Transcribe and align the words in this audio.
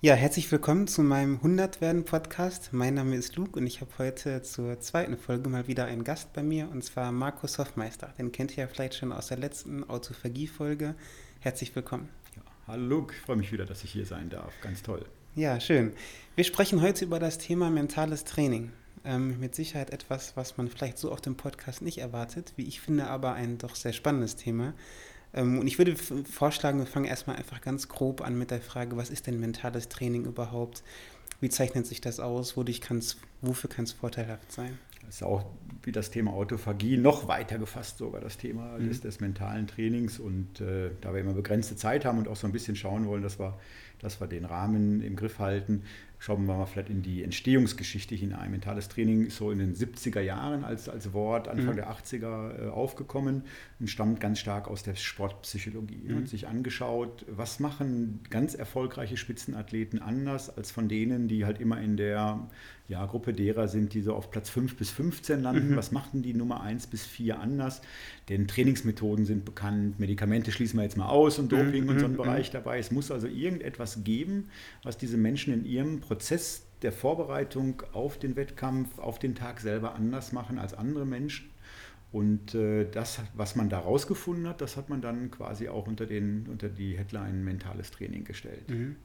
Ja, 0.00 0.14
herzlich 0.14 0.52
willkommen 0.52 0.86
zu 0.86 1.02
meinem 1.02 1.38
100 1.38 1.80
werden 1.80 2.04
Podcast. 2.04 2.72
Mein 2.72 2.94
Name 2.94 3.16
ist 3.16 3.34
Luke 3.34 3.58
und 3.58 3.66
ich 3.66 3.80
habe 3.80 3.90
heute 3.98 4.42
zur 4.42 4.78
zweiten 4.78 5.18
Folge 5.18 5.48
mal 5.48 5.66
wieder 5.66 5.86
einen 5.86 6.04
Gast 6.04 6.32
bei 6.32 6.44
mir 6.44 6.68
und 6.70 6.84
zwar 6.84 7.10
Markus 7.10 7.58
Hoffmeister. 7.58 8.14
Den 8.16 8.30
kennt 8.30 8.52
ihr 8.52 8.62
ja 8.62 8.68
vielleicht 8.68 8.94
schon 8.94 9.10
aus 9.10 9.26
der 9.26 9.38
letzten 9.38 9.82
Autophagie-Folge. 9.82 10.94
Herzlich 11.40 11.74
willkommen. 11.74 12.08
Ja, 12.36 12.42
hallo 12.68 12.86
Luke, 12.86 13.12
ich 13.12 13.20
freue 13.22 13.34
mich 13.34 13.50
wieder, 13.50 13.64
dass 13.64 13.82
ich 13.82 13.90
hier 13.90 14.06
sein 14.06 14.30
darf. 14.30 14.52
Ganz 14.62 14.84
toll. 14.84 15.04
Ja, 15.34 15.58
schön. 15.58 15.92
Wir 16.36 16.44
sprechen 16.44 16.80
heute 16.80 17.04
über 17.04 17.18
das 17.18 17.38
Thema 17.38 17.68
mentales 17.68 18.22
Training. 18.22 18.70
Ähm, 19.04 19.40
mit 19.40 19.56
Sicherheit 19.56 19.90
etwas, 19.90 20.36
was 20.36 20.56
man 20.58 20.68
vielleicht 20.68 20.98
so 20.98 21.10
auf 21.10 21.20
dem 21.20 21.36
Podcast 21.36 21.82
nicht 21.82 21.98
erwartet, 21.98 22.52
wie 22.54 22.68
ich 22.68 22.80
finde, 22.80 23.08
aber 23.08 23.32
ein 23.32 23.58
doch 23.58 23.74
sehr 23.74 23.92
spannendes 23.92 24.36
Thema. 24.36 24.74
Ähm, 25.34 25.58
und 25.58 25.66
ich 25.66 25.78
würde 25.78 25.94
vorschlagen, 25.96 26.78
wir 26.78 26.86
fangen 26.86 27.06
erstmal 27.06 27.36
einfach 27.36 27.60
ganz 27.60 27.88
grob 27.88 28.20
an 28.20 28.38
mit 28.38 28.50
der 28.50 28.60
Frage, 28.60 28.96
was 28.96 29.10
ist 29.10 29.26
denn 29.26 29.40
mentales 29.40 29.88
Training 29.88 30.24
überhaupt? 30.24 30.82
Wie 31.40 31.48
zeichnet 31.48 31.86
sich 31.86 32.00
das 32.00 32.20
aus? 32.20 32.56
Wodurch 32.56 32.80
kann's, 32.80 33.16
wofür 33.40 33.70
kann 33.70 33.84
es 33.84 33.92
vorteilhaft 33.92 34.50
sein? 34.50 34.78
Das 35.06 35.16
ist 35.16 35.22
auch 35.22 35.46
wie 35.84 35.92
das 35.92 36.10
Thema 36.10 36.32
Autophagie 36.32 36.98
noch 36.98 37.28
weiter 37.28 37.58
gefasst, 37.58 37.98
sogar 37.98 38.20
das 38.20 38.36
Thema 38.36 38.76
mhm. 38.78 38.88
des, 38.88 39.00
des, 39.00 39.20
mentalen 39.20 39.66
Trainings. 39.66 40.18
Und 40.18 40.60
äh, 40.60 40.90
da 41.00 41.14
wir 41.14 41.20
immer 41.20 41.32
begrenzte 41.32 41.76
Zeit 41.76 42.04
haben 42.04 42.18
und 42.18 42.28
auch 42.28 42.36
so 42.36 42.46
ein 42.46 42.52
bisschen 42.52 42.76
schauen 42.76 43.06
wollen, 43.06 43.22
dass 43.22 43.38
wir, 43.38 43.56
dass 44.00 44.20
wir 44.20 44.26
den 44.26 44.44
Rahmen 44.44 45.00
im 45.00 45.16
Griff 45.16 45.38
halten, 45.38 45.84
schauen 46.18 46.46
wir 46.46 46.56
mal 46.56 46.66
vielleicht 46.66 46.90
in 46.90 47.02
die 47.02 47.22
Entstehungsgeschichte 47.22 48.14
hinein. 48.14 48.50
Mentales 48.50 48.88
Training 48.88 49.26
ist 49.26 49.36
so 49.36 49.50
in 49.50 49.58
den 49.58 49.74
70er 49.74 50.20
Jahren 50.20 50.64
als, 50.64 50.88
als 50.88 51.12
Wort, 51.12 51.48
Anfang 51.48 51.72
mhm. 51.72 51.76
der 51.76 51.90
80er 51.90 52.66
äh, 52.66 52.68
aufgekommen 52.68 53.42
und 53.78 53.88
stammt 53.88 54.20
ganz 54.20 54.40
stark 54.40 54.68
aus 54.68 54.82
der 54.82 54.96
Sportpsychologie. 54.96 56.08
Mhm. 56.08 56.16
Und 56.16 56.28
sich 56.28 56.48
angeschaut, 56.48 57.24
was 57.28 57.60
machen 57.60 58.20
ganz 58.30 58.54
erfolgreiche 58.54 59.16
Spitzenathleten 59.16 60.02
anders 60.02 60.54
als 60.56 60.70
von 60.70 60.88
denen, 60.88 61.28
die 61.28 61.44
halt 61.44 61.60
immer 61.60 61.80
in 61.80 61.96
der 61.96 62.48
ja, 62.88 63.04
Gruppe 63.04 63.34
derer 63.34 63.68
sind, 63.68 63.92
die 63.92 64.00
so 64.00 64.14
auf 64.14 64.30
Platz 64.30 64.48
5 64.48 64.76
bis 64.76 64.90
15 64.90 65.42
landen. 65.42 65.72
Mhm. 65.72 65.76
Was 65.76 65.92
machten 65.92 66.22
die 66.22 66.32
Nummer 66.32 66.62
1 66.62 66.86
bis 66.86 67.04
4 67.04 67.38
anders? 67.38 67.82
Denn 68.30 68.48
Trainingsmethoden 68.48 69.26
sind 69.26 69.44
bekannt, 69.44 70.00
Medikamente 70.00 70.52
schließen 70.52 70.78
wir 70.78 70.84
jetzt 70.84 70.96
mal 70.96 71.08
aus 71.08 71.38
und 71.38 71.52
Doping 71.52 71.84
mhm. 71.84 71.90
und 71.90 71.98
so 72.00 72.06
ein 72.06 72.12
mhm. 72.12 72.16
Bereich 72.16 72.50
dabei. 72.50 72.78
Es 72.78 72.90
muss 72.90 73.10
also 73.10 73.26
irgendetwas 73.26 74.04
geben, 74.04 74.48
was 74.82 74.96
diese 74.96 75.18
Menschen 75.18 75.52
in 75.52 75.66
ihrem 75.66 76.00
Prozess 76.08 76.62
der 76.82 76.92
Vorbereitung 76.92 77.82
auf 77.92 78.18
den 78.18 78.34
Wettkampf, 78.34 78.98
auf 78.98 79.18
den 79.18 79.34
Tag 79.34 79.60
selber 79.60 79.94
anders 79.94 80.32
machen 80.32 80.58
als 80.58 80.72
andere 80.72 81.04
Menschen. 81.04 81.50
Und 82.10 82.54
äh, 82.54 82.88
das, 82.90 83.20
was 83.34 83.54
man 83.54 83.68
da 83.68 83.80
rausgefunden 83.80 84.48
hat, 84.48 84.62
das 84.62 84.78
hat 84.78 84.88
man 84.88 85.02
dann 85.02 85.30
quasi 85.30 85.68
auch 85.68 85.86
unter, 85.86 86.06
den, 86.06 86.46
unter 86.48 86.70
die 86.70 86.96
Headline 86.96 87.44
mentales 87.44 87.90
Training 87.90 88.24
gestellt. 88.24 88.70
Mhm. 88.70 88.96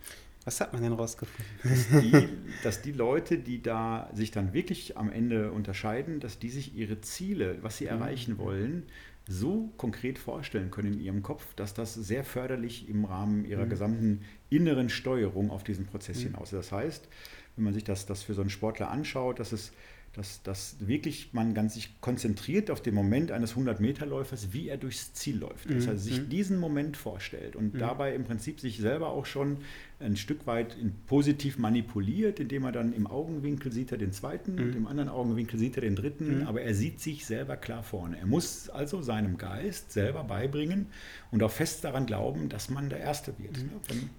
Was 0.46 0.60
hat 0.60 0.74
man 0.74 0.82
denn 0.82 0.94
rausgefunden? 0.94 1.46
Dass 1.64 2.02
die, 2.02 2.30
dass 2.64 2.82
die, 2.82 2.92
Leute, 2.92 3.38
die 3.38 3.62
da 3.62 4.10
sich 4.14 4.32
dann 4.32 4.54
wirklich 4.54 4.98
am 4.98 5.12
Ende 5.12 5.52
unterscheiden, 5.52 6.20
dass 6.20 6.40
die 6.40 6.50
sich 6.50 6.76
ihre 6.76 7.02
Ziele, 7.02 7.58
was 7.62 7.78
sie 7.78 7.86
mhm. 7.86 7.92
erreichen 7.92 8.38
wollen, 8.38 8.84
so 9.26 9.72
konkret 9.78 10.20
vorstellen 10.20 10.70
können 10.70 10.94
in 10.94 11.00
ihrem 11.00 11.24
Kopf, 11.24 11.54
dass 11.56 11.74
das 11.74 11.94
sehr 11.94 12.26
förderlich 12.26 12.90
im 12.90 13.06
Rahmen 13.06 13.46
ihrer 13.46 13.66
mhm. 13.66 13.70
gesamten 13.70 14.22
inneren 14.50 14.90
Steuerung 14.90 15.50
auf 15.50 15.64
diesen 15.64 15.86
Prozess 15.86 16.20
mhm. 16.20 16.34
hinaus 16.34 16.52
ist. 16.52 16.60
Das 16.60 16.72
heißt, 16.72 17.08
wenn 17.56 17.64
man 17.64 17.74
sich 17.74 17.84
das, 17.84 18.06
das 18.06 18.24
für 18.24 18.34
so 18.34 18.42
einen 18.42 18.50
Sportler 18.50 18.90
anschaut, 18.90 19.40
dass 19.40 19.52
es 19.52 19.72
dass, 20.14 20.44
dass 20.44 20.76
wirklich 20.80 21.34
man 21.34 21.56
ganz 21.56 21.74
sich 21.74 22.00
konzentriert 22.00 22.70
auf 22.70 22.82
den 22.82 22.94
Moment 22.94 23.32
eines 23.32 23.56
100-Meter-Läufers, 23.56 24.54
wie 24.54 24.70
er 24.70 24.78
durchs 24.78 25.14
Ziel 25.14 25.40
läuft. 25.40 25.70
Mhm. 25.70 25.88
heißt, 25.88 26.04
sich 26.04 26.22
mhm. 26.22 26.30
diesen 26.30 26.60
Moment 26.60 26.98
vorstellt 26.98 27.56
und 27.56 27.74
mhm. 27.74 27.80
dabei 27.80 28.14
im 28.14 28.24
Prinzip 28.24 28.60
sich 28.60 28.78
selber 28.78 29.10
auch 29.10 29.26
schon 29.26 29.58
ein 30.00 30.16
Stück 30.16 30.46
weit 30.46 30.78
positiv 31.08 31.58
manipuliert, 31.58 32.40
indem 32.40 32.66
er 32.66 32.72
dann 32.72 32.94
im 32.94 33.08
Augenwinkel 33.08 33.72
sieht 33.72 33.92
er 33.92 33.98
den 33.98 34.12
zweiten, 34.12 34.54
mhm. 34.56 34.78
im 34.78 34.88
anderen 34.88 35.10
Augenwinkel 35.10 35.58
sieht 35.58 35.78
er 35.78 35.82
den 35.82 35.96
dritten, 35.96 36.42
mhm. 36.42 36.48
aber 36.48 36.62
er 36.62 36.76
sieht 36.76 37.00
sich 37.00 37.26
selber 37.26 37.58
klar 37.58 37.82
vorne. 37.82 38.20
Er 38.20 38.28
muss 38.28 38.70
also 38.70 39.02
seinem 39.02 39.38
Geist 39.38 39.92
selber 39.92 40.24
beibringen 40.24 40.88
und 41.32 41.42
auch 41.42 41.52
fest 41.52 41.84
daran 41.84 42.06
glauben, 42.06 42.50
dass 42.50 42.70
man 42.70 42.90
der 42.90 43.00
Erste 43.00 43.34
wird. 43.40 43.58
Mhm. 43.58 43.64
Ne? 43.64 44.10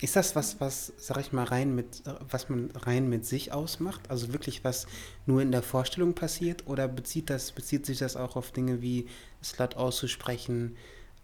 Ist 0.00 0.16
das 0.16 0.34
was, 0.34 0.60
was, 0.60 0.92
sag 0.96 1.18
ich 1.18 1.32
mal, 1.32 1.44
rein 1.44 1.74
mit, 1.74 2.02
was 2.30 2.48
man 2.48 2.70
rein 2.72 3.08
mit 3.08 3.24
sich 3.26 3.52
ausmacht? 3.52 4.10
Also 4.10 4.32
wirklich 4.32 4.64
was 4.64 4.86
nur 5.26 5.42
in 5.42 5.52
der 5.52 5.62
Vorstellung 5.62 6.14
passiert? 6.14 6.66
Oder 6.66 6.88
bezieht 6.88 7.30
das, 7.30 7.52
bezieht 7.52 7.86
sich 7.86 7.98
das 7.98 8.16
auch 8.16 8.36
auf 8.36 8.50
Dinge 8.50 8.82
wie 8.82 9.06
es 9.40 9.56
laut 9.58 9.76
auszusprechen, 9.76 10.76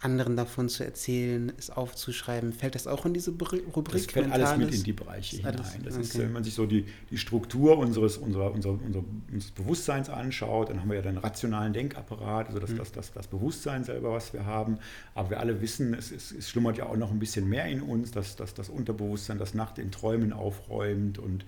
anderen 0.03 0.37
davon 0.37 0.69
zu 0.69 0.84
erzählen, 0.84 1.53
es 1.59 1.71
aufzuschreiben. 1.71 2.53
Fällt 2.53 2.75
das 2.75 2.87
auch 2.87 3.05
in 3.05 3.12
diese 3.12 3.31
Rubrik? 3.31 3.93
Das 3.93 4.06
fällt 4.06 4.33
alles 4.33 4.56
mit 4.56 4.75
in 4.75 4.83
die 4.83 4.93
Bereiche 4.93 5.37
hinein. 5.37 5.56
Das 5.56 5.94
okay. 5.94 6.00
ist, 6.00 6.19
wenn 6.19 6.33
man 6.33 6.43
sich 6.43 6.55
so 6.55 6.66
die, 6.66 6.87
die 7.11 7.19
Struktur 7.19 7.77
unseres, 7.78 8.16
unserer, 8.16 8.53
unserer, 8.53 8.78
unseres 8.83 9.50
Bewusstseins 9.53 10.09
anschaut, 10.09 10.71
dann 10.71 10.81
haben 10.81 10.88
wir 10.88 10.97
ja 10.97 11.03
den 11.03 11.19
rationalen 11.19 11.72
Denkapparat, 11.72 12.49
also 12.49 12.59
das, 12.59 12.71
mhm. 12.71 12.78
das, 12.78 12.93
das, 12.93 13.12
das 13.12 13.27
Bewusstsein 13.27 13.84
selber, 13.84 14.12
was 14.12 14.33
wir 14.33 14.47
haben. 14.47 14.78
Aber 15.15 15.31
wir 15.31 15.41
alle 15.41 15.61
wissen, 15.61 15.93
es, 15.93 16.11
es, 16.11 16.32
es 16.32 16.49
schlummert 16.49 16.78
ja 16.78 16.87
auch 16.87 16.97
noch 16.97 17.11
ein 17.11 17.19
bisschen 17.19 17.49
mehr 17.49 17.67
in 17.67 17.82
uns, 17.82 18.11
dass, 18.11 18.37
dass 18.37 18.55
das 18.55 18.71
Unterbewusstsein 18.71 19.38
das 19.38 19.53
Nacht 19.53 19.78
in 19.78 19.91
Träumen 19.91 20.32
aufräumt. 20.32 21.19
Und 21.19 21.44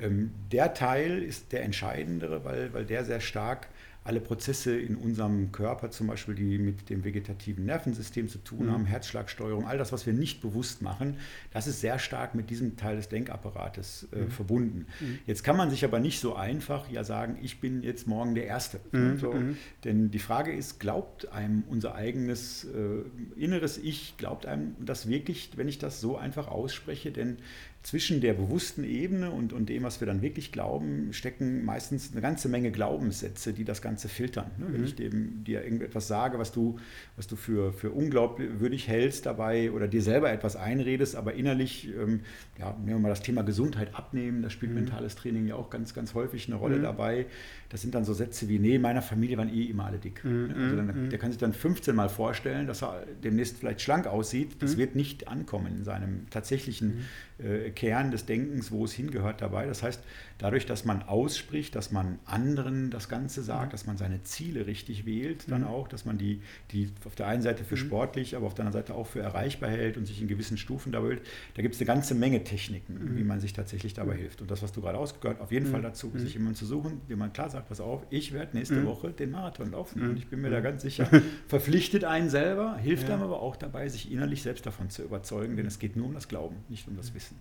ähm, 0.00 0.32
der 0.50 0.74
Teil 0.74 1.22
ist 1.22 1.52
der 1.52 1.62
entscheidendere, 1.62 2.44
weil, 2.44 2.74
weil 2.74 2.84
der 2.84 3.04
sehr 3.04 3.20
stark 3.20 3.68
alle 4.04 4.20
Prozesse 4.20 4.76
in 4.76 4.96
unserem 4.96 5.52
Körper, 5.52 5.90
zum 5.90 6.08
Beispiel 6.08 6.34
die 6.34 6.58
mit 6.58 6.90
dem 6.90 7.04
vegetativen 7.04 7.64
Nervensystem 7.64 8.28
zu 8.28 8.38
tun 8.38 8.70
haben, 8.70 8.82
mhm. 8.82 8.86
Herzschlagsteuerung, 8.86 9.66
all 9.66 9.78
das, 9.78 9.92
was 9.92 10.06
wir 10.06 10.12
nicht 10.12 10.40
bewusst 10.42 10.82
machen, 10.82 11.18
das 11.52 11.68
ist 11.68 11.80
sehr 11.80 11.98
stark 12.00 12.34
mit 12.34 12.50
diesem 12.50 12.76
Teil 12.76 12.96
des 12.96 13.08
Denkapparates 13.08 14.08
äh, 14.12 14.22
mhm. 14.22 14.30
verbunden. 14.30 14.86
Mhm. 15.00 15.18
Jetzt 15.26 15.44
kann 15.44 15.56
man 15.56 15.70
sich 15.70 15.84
aber 15.84 16.00
nicht 16.00 16.18
so 16.18 16.34
einfach 16.34 16.90
ja 16.90 17.04
sagen, 17.04 17.38
ich 17.42 17.60
bin 17.60 17.82
jetzt 17.82 18.08
morgen 18.08 18.34
der 18.34 18.46
Erste. 18.46 18.80
Mhm. 18.90 19.18
So, 19.18 19.32
mhm. 19.32 19.56
denn 19.84 20.10
die 20.10 20.18
Frage 20.18 20.52
ist, 20.52 20.80
glaubt 20.80 21.30
einem 21.30 21.62
unser 21.68 21.94
eigenes 21.94 22.64
äh, 22.64 23.40
inneres 23.40 23.78
Ich, 23.78 24.16
glaubt 24.16 24.46
einem 24.46 24.74
das 24.84 25.08
wirklich, 25.08 25.50
wenn 25.56 25.68
ich 25.68 25.78
das 25.78 26.00
so 26.00 26.16
einfach 26.16 26.48
ausspreche? 26.48 27.12
Denn 27.12 27.38
zwischen 27.82 28.20
der 28.20 28.34
bewussten 28.34 28.84
Ebene 28.84 29.30
und, 29.30 29.52
und 29.52 29.68
dem, 29.68 29.82
was 29.82 30.00
wir 30.00 30.06
dann 30.06 30.22
wirklich 30.22 30.52
glauben, 30.52 31.12
stecken 31.12 31.64
meistens 31.64 32.12
eine 32.12 32.20
ganze 32.20 32.48
Menge 32.48 32.70
Glaubenssätze, 32.70 33.52
die 33.52 33.64
das 33.64 33.82
Ganze 33.82 33.91
filtern. 33.96 34.50
Ne? 34.58 34.66
Wenn 34.70 34.80
mhm. 34.80 34.86
ich 34.86 34.94
dem, 34.94 35.44
dir 35.44 35.64
irgendetwas 35.64 36.08
sage, 36.08 36.38
was 36.38 36.52
du, 36.52 36.78
was 37.16 37.26
du 37.26 37.36
für, 37.36 37.72
für 37.72 37.90
unglaubwürdig 37.90 38.88
hältst 38.88 39.26
dabei 39.26 39.70
oder 39.72 39.88
dir 39.88 40.02
selber 40.02 40.32
etwas 40.32 40.56
einredest, 40.56 41.16
aber 41.16 41.34
innerlich, 41.34 41.88
ähm, 41.88 42.20
ja, 42.58 42.72
nehmen 42.78 42.88
wir 42.88 42.98
mal 42.98 43.08
das 43.08 43.22
Thema 43.22 43.42
Gesundheit 43.42 43.94
abnehmen, 43.94 44.42
da 44.42 44.50
spielt 44.50 44.72
mhm. 44.72 44.80
mentales 44.80 45.16
Training 45.16 45.46
ja 45.46 45.54
auch 45.54 45.70
ganz, 45.70 45.94
ganz 45.94 46.14
häufig 46.14 46.46
eine 46.46 46.56
Rolle 46.56 46.78
mhm. 46.78 46.82
dabei. 46.82 47.26
Das 47.68 47.80
sind 47.80 47.94
dann 47.94 48.04
so 48.04 48.12
Sätze 48.12 48.48
wie, 48.48 48.58
nee, 48.58 48.78
meiner 48.78 49.02
Familie 49.02 49.38
waren 49.38 49.52
eh 49.52 49.64
immer 49.64 49.86
alle 49.86 49.98
dick. 49.98 50.24
Ne? 50.24 50.54
Also 50.56 50.76
dann, 50.76 50.86
mhm. 50.86 51.10
der 51.10 51.18
kann 51.18 51.30
sich 51.30 51.38
dann 51.38 51.52
15 51.52 51.94
Mal 51.94 52.08
vorstellen, 52.08 52.66
dass 52.66 52.82
er 52.82 53.04
demnächst 53.22 53.58
vielleicht 53.58 53.80
schlank 53.80 54.06
aussieht. 54.06 54.62
Das 54.62 54.74
mhm. 54.74 54.80
wird 54.80 54.96
nicht 54.96 55.28
ankommen 55.28 55.78
in 55.78 55.84
seinem 55.84 56.28
tatsächlichen 56.30 57.04
äh, 57.42 57.70
Kern 57.70 58.10
des 58.10 58.26
Denkens, 58.26 58.70
wo 58.70 58.84
es 58.84 58.92
hingehört 58.92 59.40
dabei. 59.40 59.66
Das 59.66 59.82
heißt, 59.82 60.00
dadurch, 60.38 60.66
dass 60.66 60.84
man 60.84 61.02
ausspricht, 61.02 61.74
dass 61.74 61.92
man 61.92 62.18
anderen 62.24 62.90
das 62.90 63.08
Ganze 63.08 63.42
sagt, 63.42 63.66
mhm. 63.66 63.70
dass 63.70 63.86
man 63.86 63.96
seine 63.96 64.22
Ziele 64.22 64.66
richtig 64.66 65.06
wählt, 65.06 65.50
dann 65.50 65.62
mhm. 65.62 65.68
auch, 65.68 65.88
dass 65.88 66.04
man 66.04 66.18
die, 66.18 66.42
die 66.70 66.90
auf 67.04 67.14
der 67.14 67.28
einen 67.28 67.42
Seite 67.42 67.64
für 67.64 67.76
mhm. 67.76 67.80
sportlich, 67.80 68.36
aber 68.36 68.46
auf 68.46 68.54
der 68.54 68.66
anderen 68.66 68.82
Seite 68.82 68.94
auch 68.94 69.06
für 69.06 69.20
erreichbar 69.20 69.70
hält 69.70 69.96
und 69.96 70.06
sich 70.06 70.20
in 70.20 70.28
gewissen 70.28 70.56
Stufen 70.56 70.92
dabei 70.92 71.08
hält, 71.10 71.22
da 71.54 71.62
gibt 71.62 71.74
es 71.74 71.80
eine 71.80 71.86
ganze 71.86 72.14
Menge 72.14 72.44
Techniken, 72.44 73.16
wie 73.16 73.24
man 73.24 73.40
sich 73.40 73.52
tatsächlich 73.52 73.94
dabei 73.94 74.16
hilft. 74.16 74.40
Und 74.40 74.50
das, 74.50 74.62
was 74.62 74.72
du 74.72 74.80
gerade 74.80 74.98
ausgehört, 74.98 75.40
auf 75.40 75.52
jeden 75.52 75.66
Fall 75.66 75.82
dazu, 75.82 76.12
sich 76.14 76.34
jemanden 76.34 76.56
zu 76.56 76.66
suchen, 76.66 77.00
dem 77.08 77.18
man 77.18 77.32
klar 77.32 77.50
sagt, 77.50 77.68
pass 77.68 77.80
auf, 77.80 78.04
ich 78.10 78.32
werde 78.32 78.56
nächste 78.56 78.84
Woche 78.84 79.10
den 79.10 79.30
Marathon 79.30 79.70
laufen 79.70 80.02
und 80.02 80.18
ich 80.18 80.28
bin 80.28 80.40
mir 80.40 80.50
da 80.50 80.60
ganz 80.60 80.82
sicher, 80.82 81.08
verpflichtet 81.46 82.04
einen 82.04 82.30
selber, 82.30 82.76
hilft 82.76 83.08
ja. 83.08 83.14
einem 83.14 83.24
aber 83.24 83.40
auch 83.40 83.56
dabei, 83.56 83.88
sich 83.88 84.10
innerlich 84.10 84.42
selbst 84.42 84.66
davon 84.66 84.90
zu 84.90 85.02
überzeugen, 85.02 85.56
denn 85.56 85.66
es 85.66 85.78
geht 85.78 85.96
nur 85.96 86.06
um 86.06 86.14
das 86.14 86.28
Glauben, 86.28 86.56
nicht 86.68 86.88
um 86.88 86.96
das 86.96 87.14
Wissen. 87.14 87.31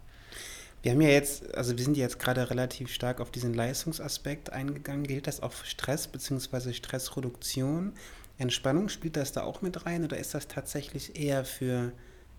Wir 0.81 0.93
haben 0.93 1.01
ja 1.01 1.09
jetzt, 1.09 1.53
also 1.55 1.77
wir 1.77 1.83
sind 1.83 1.95
jetzt 1.95 2.17
gerade 2.17 2.49
relativ 2.49 2.91
stark 2.91 3.21
auf 3.21 3.29
diesen 3.29 3.53
Leistungsaspekt 3.53 4.51
eingegangen. 4.51 5.05
Gilt 5.05 5.27
das 5.27 5.41
auch 5.41 5.53
für 5.53 5.67
Stress 5.67 6.07
bzw. 6.07 6.73
Stressreduktion? 6.73 7.93
Entspannung 8.39 8.89
spielt 8.89 9.15
das 9.15 9.31
da 9.31 9.43
auch 9.43 9.61
mit 9.61 9.85
rein 9.85 10.03
oder 10.03 10.17
ist 10.17 10.33
das 10.33 10.47
tatsächlich 10.47 11.19
eher 11.19 11.45
für, 11.45 11.91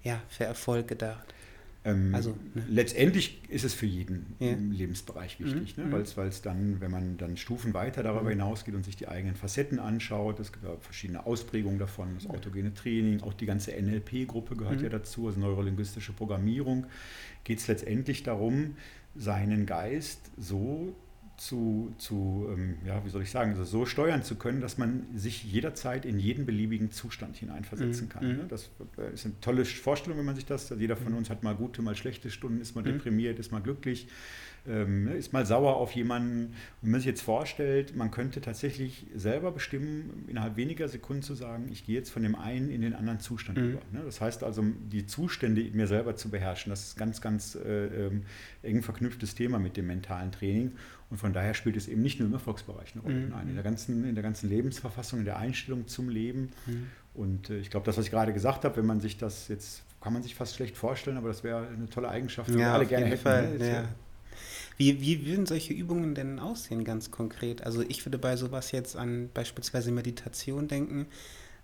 ja, 0.02 0.20
für 0.28 0.44
Erfolg 0.44 0.88
gedacht? 0.88 1.32
Ähm, 1.84 2.14
also, 2.14 2.36
ne? 2.54 2.62
Letztendlich 2.68 3.40
ist 3.48 3.64
es 3.64 3.74
für 3.74 3.86
jeden 3.86 4.36
ja. 4.38 4.54
Lebensbereich 4.54 5.40
wichtig, 5.40 5.76
mhm. 5.76 5.84
ne? 5.84 5.88
Mhm. 5.88 6.16
weil 6.16 6.28
es 6.28 6.42
dann, 6.42 6.80
wenn 6.80 6.90
man 6.90 7.16
dann 7.16 7.36
Stufen 7.36 7.74
weiter 7.74 8.02
darüber 8.02 8.24
mhm. 8.24 8.30
hinausgeht 8.30 8.74
und 8.74 8.84
sich 8.84 8.96
die 8.96 9.08
eigenen 9.08 9.34
Facetten 9.34 9.78
anschaut, 9.78 10.38
es 10.38 10.52
gibt 10.52 10.64
verschiedene 10.82 11.26
Ausprägungen 11.26 11.78
davon, 11.78 12.14
das 12.14 12.28
autogene 12.28 12.72
Training, 12.72 13.22
auch 13.22 13.34
die 13.34 13.46
ganze 13.46 13.72
NLP-Gruppe 13.72 14.56
gehört 14.56 14.78
mhm. 14.78 14.84
ja 14.84 14.90
dazu, 14.90 15.26
also 15.26 15.40
neurolinguistische 15.40 16.12
Programmierung, 16.12 16.86
geht 17.44 17.58
es 17.58 17.66
letztendlich 17.66 18.22
darum, 18.22 18.76
seinen 19.16 19.66
Geist 19.66 20.30
so 20.38 20.94
zu, 21.42 21.92
zu 21.98 22.46
ähm, 22.52 22.76
ja, 22.86 23.04
wie 23.04 23.08
soll 23.08 23.22
ich 23.22 23.30
sagen, 23.32 23.50
also 23.50 23.64
so 23.64 23.84
steuern 23.84 24.22
zu 24.22 24.36
können, 24.36 24.60
dass 24.60 24.78
man 24.78 25.06
sich 25.16 25.42
jederzeit 25.42 26.04
in 26.04 26.20
jeden 26.20 26.46
beliebigen 26.46 26.92
Zustand 26.92 27.36
hineinversetzen 27.36 28.06
mhm. 28.06 28.08
kann. 28.10 28.28
Ne? 28.28 28.44
Das 28.48 28.70
äh, 28.96 29.12
ist 29.12 29.24
eine 29.24 29.40
tolle 29.40 29.64
Vorstellung, 29.64 30.18
wenn 30.18 30.24
man 30.24 30.36
sich 30.36 30.46
das, 30.46 30.72
jeder 30.78 30.96
von 30.96 31.10
mhm. 31.10 31.18
uns 31.18 31.30
hat 31.30 31.42
mal 31.42 31.56
gute, 31.56 31.82
mal 31.82 31.96
schlechte 31.96 32.30
Stunden, 32.30 32.60
ist 32.60 32.76
mal 32.76 32.82
mhm. 32.82 32.92
deprimiert, 32.92 33.40
ist 33.40 33.50
mal 33.50 33.60
glücklich 33.60 34.06
ähm, 34.68 35.04
ne, 35.04 35.14
ist 35.14 35.32
mal 35.32 35.44
sauer 35.44 35.76
auf 35.76 35.92
jemanden. 35.92 36.46
Und 36.46 36.54
wenn 36.82 36.90
man 36.92 37.00
sich 37.00 37.08
jetzt 37.08 37.22
vorstellt, 37.22 37.96
man 37.96 38.10
könnte 38.10 38.40
tatsächlich 38.40 39.06
selber 39.14 39.50
bestimmen, 39.50 40.24
innerhalb 40.28 40.56
weniger 40.56 40.88
Sekunden 40.88 41.22
zu 41.22 41.34
sagen, 41.34 41.68
ich 41.70 41.84
gehe 41.84 41.96
jetzt 41.96 42.10
von 42.10 42.22
dem 42.22 42.34
einen 42.34 42.70
in 42.70 42.80
den 42.80 42.94
anderen 42.94 43.20
Zustand 43.20 43.58
mhm. 43.58 43.70
über. 43.70 43.80
Ne? 43.92 44.02
Das 44.04 44.20
heißt 44.20 44.44
also, 44.44 44.64
die 44.64 45.06
Zustände 45.06 45.62
mir 45.72 45.86
selber 45.86 46.16
zu 46.16 46.30
beherrschen, 46.30 46.70
das 46.70 46.84
ist 46.84 46.96
ein 46.96 47.00
ganz, 47.00 47.20
ganz 47.20 47.54
äh, 47.56 48.06
ähm, 48.06 48.22
eng 48.62 48.82
verknüpftes 48.82 49.34
Thema 49.34 49.58
mit 49.58 49.76
dem 49.76 49.86
mentalen 49.86 50.30
Training. 50.30 50.72
Und 51.12 51.18
von 51.18 51.34
daher 51.34 51.52
spielt 51.52 51.76
es 51.76 51.88
eben 51.88 52.00
nicht 52.00 52.20
nur 52.20 52.28
im 52.28 52.32
Erfolgsbereich 52.32 52.94
eine 52.94 53.02
Rolle, 53.02 53.14
mhm. 53.16 53.28
nein, 53.28 53.48
in 53.48 53.54
der, 53.54 53.62
ganzen, 53.62 54.08
in 54.08 54.14
der 54.14 54.22
ganzen 54.22 54.48
Lebensverfassung, 54.48 55.18
in 55.18 55.26
der 55.26 55.36
Einstellung 55.36 55.86
zum 55.86 56.08
Leben. 56.08 56.52
Mhm. 56.64 56.86
Und 57.12 57.50
äh, 57.50 57.58
ich 57.58 57.68
glaube, 57.68 57.84
das, 57.84 57.98
was 57.98 58.06
ich 58.06 58.10
gerade 58.10 58.32
gesagt 58.32 58.64
habe, 58.64 58.78
wenn 58.78 58.86
man 58.86 58.98
sich 58.98 59.18
das 59.18 59.48
jetzt, 59.48 59.82
kann 60.00 60.14
man 60.14 60.22
sich 60.22 60.34
fast 60.34 60.54
schlecht 60.56 60.74
vorstellen, 60.74 61.18
aber 61.18 61.28
das 61.28 61.44
wäre 61.44 61.68
eine 61.68 61.86
tolle 61.90 62.08
Eigenschaft, 62.08 62.48
die 62.48 62.54
ja, 62.54 62.60
wir 62.60 62.72
alle 62.72 62.86
gerne 62.86 63.04
hätten. 63.04 63.20
Fall, 63.20 63.58
ne? 63.58 63.68
ja. 63.68 63.84
Wie, 64.78 65.02
wie 65.02 65.26
würden 65.26 65.44
solche 65.44 65.74
Übungen 65.74 66.14
denn 66.14 66.38
aussehen, 66.38 66.82
ganz 66.82 67.10
konkret? 67.10 67.62
Also 67.62 67.82
ich 67.82 68.06
würde 68.06 68.16
bei 68.16 68.36
sowas 68.36 68.72
jetzt 68.72 68.96
an 68.96 69.28
beispielsweise 69.34 69.92
Meditation 69.92 70.66
denken. 70.66 71.04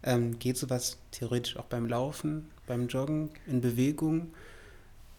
Ähm, 0.02 0.38
geht 0.38 0.58
sowas 0.58 0.98
theoretisch 1.10 1.56
auch 1.56 1.64
beim 1.64 1.86
Laufen, 1.86 2.50
beim 2.66 2.86
Joggen, 2.86 3.30
in 3.46 3.62
Bewegung? 3.62 4.34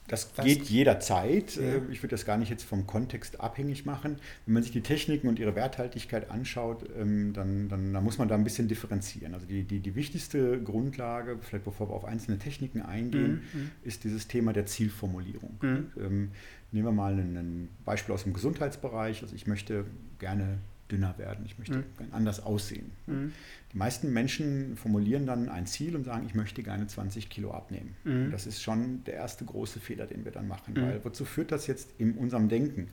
Das 0.09 0.29
Was? 0.35 0.45
geht 0.45 0.63
jederzeit. 0.63 1.55
Ja. 1.55 1.61
Äh, 1.61 1.81
ich 1.91 2.01
würde 2.01 2.11
das 2.11 2.25
gar 2.25 2.37
nicht 2.37 2.49
jetzt 2.49 2.63
vom 2.63 2.85
Kontext 2.87 3.39
abhängig 3.39 3.85
machen. 3.85 4.17
Wenn 4.45 4.55
man 4.55 4.63
sich 4.63 4.71
die 4.71 4.81
Techniken 4.81 5.27
und 5.27 5.39
ihre 5.39 5.55
Werthaltigkeit 5.55 6.29
anschaut, 6.31 6.83
ähm, 6.99 7.31
dann, 7.33 7.69
dann, 7.69 7.93
dann 7.93 8.03
muss 8.03 8.17
man 8.17 8.27
da 8.27 8.35
ein 8.35 8.43
bisschen 8.43 8.67
differenzieren. 8.67 9.33
Also 9.33 9.45
die, 9.45 9.63
die, 9.63 9.79
die 9.79 9.95
wichtigste 9.95 10.61
Grundlage, 10.61 11.37
vielleicht 11.41 11.65
bevor 11.65 11.89
wir 11.89 11.93
auf 11.93 12.05
einzelne 12.05 12.39
Techniken 12.39 12.81
eingehen, 12.81 13.43
mhm. 13.53 13.59
mhm. 13.59 13.71
ist 13.83 14.03
dieses 14.03 14.27
Thema 14.27 14.51
der 14.51 14.65
Zielformulierung. 14.65 15.57
Mhm. 15.61 15.91
Ähm, 15.97 16.31
nehmen 16.71 16.87
wir 16.87 16.91
mal 16.91 17.13
ein 17.13 17.69
Beispiel 17.85 18.13
aus 18.13 18.23
dem 18.23 18.33
Gesundheitsbereich. 18.33 19.21
Also 19.21 19.35
ich 19.35 19.47
möchte 19.47 19.85
gerne 20.17 20.57
dünner 20.91 21.17
werden, 21.17 21.45
ich 21.45 21.57
möchte 21.57 21.77
mhm. 21.77 21.83
anders 22.11 22.41
aussehen. 22.41 22.91
Mhm. 23.07 23.31
Die 23.71 23.77
meisten 23.77 24.11
Menschen 24.11 24.75
formulieren 24.75 25.25
dann 25.25 25.49
ein 25.49 25.65
Ziel 25.67 25.95
und 25.95 26.03
sagen, 26.03 26.25
ich 26.25 26.35
möchte 26.35 26.63
gerne 26.63 26.87
20 26.87 27.29
Kilo 27.29 27.51
abnehmen. 27.51 27.95
Mhm. 28.03 28.31
Das 28.31 28.47
ist 28.47 28.61
schon 28.61 29.03
der 29.03 29.15
erste 29.15 29.45
große 29.45 29.79
Fehler, 29.79 30.07
den 30.07 30.25
wir 30.25 30.31
dann 30.31 30.47
machen. 30.47 30.73
Mhm. 30.73 30.81
Weil 30.81 31.05
wozu 31.05 31.25
führt 31.25 31.51
das 31.51 31.67
jetzt 31.67 31.89
in 31.97 32.13
unserem 32.13 32.49
Denken? 32.49 32.87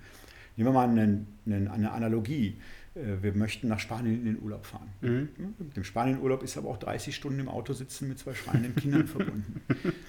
Nehmen 0.56 0.70
wir 0.70 0.72
mal 0.72 0.88
eine, 0.88 1.26
eine 1.46 1.92
Analogie. 1.92 2.58
Äh, 2.96 3.22
wir 3.22 3.34
möchten 3.34 3.68
nach 3.68 3.78
Spanien 3.78 4.14
in 4.14 4.24
den 4.24 4.42
Urlaub 4.42 4.64
fahren. 4.64 4.88
Mhm. 5.00 5.28
Mit 5.58 5.76
dem 5.76 5.84
Spanienurlaub 5.84 6.42
ist 6.42 6.56
aber 6.56 6.68
auch 6.68 6.78
30 6.78 7.14
Stunden 7.14 7.40
im 7.40 7.48
Auto 7.48 7.72
sitzen 7.72 8.08
mit 8.08 8.18
zwei 8.18 8.34
schweinenden 8.34 8.74
Kindern 8.74 9.06
verbunden. 9.06 9.60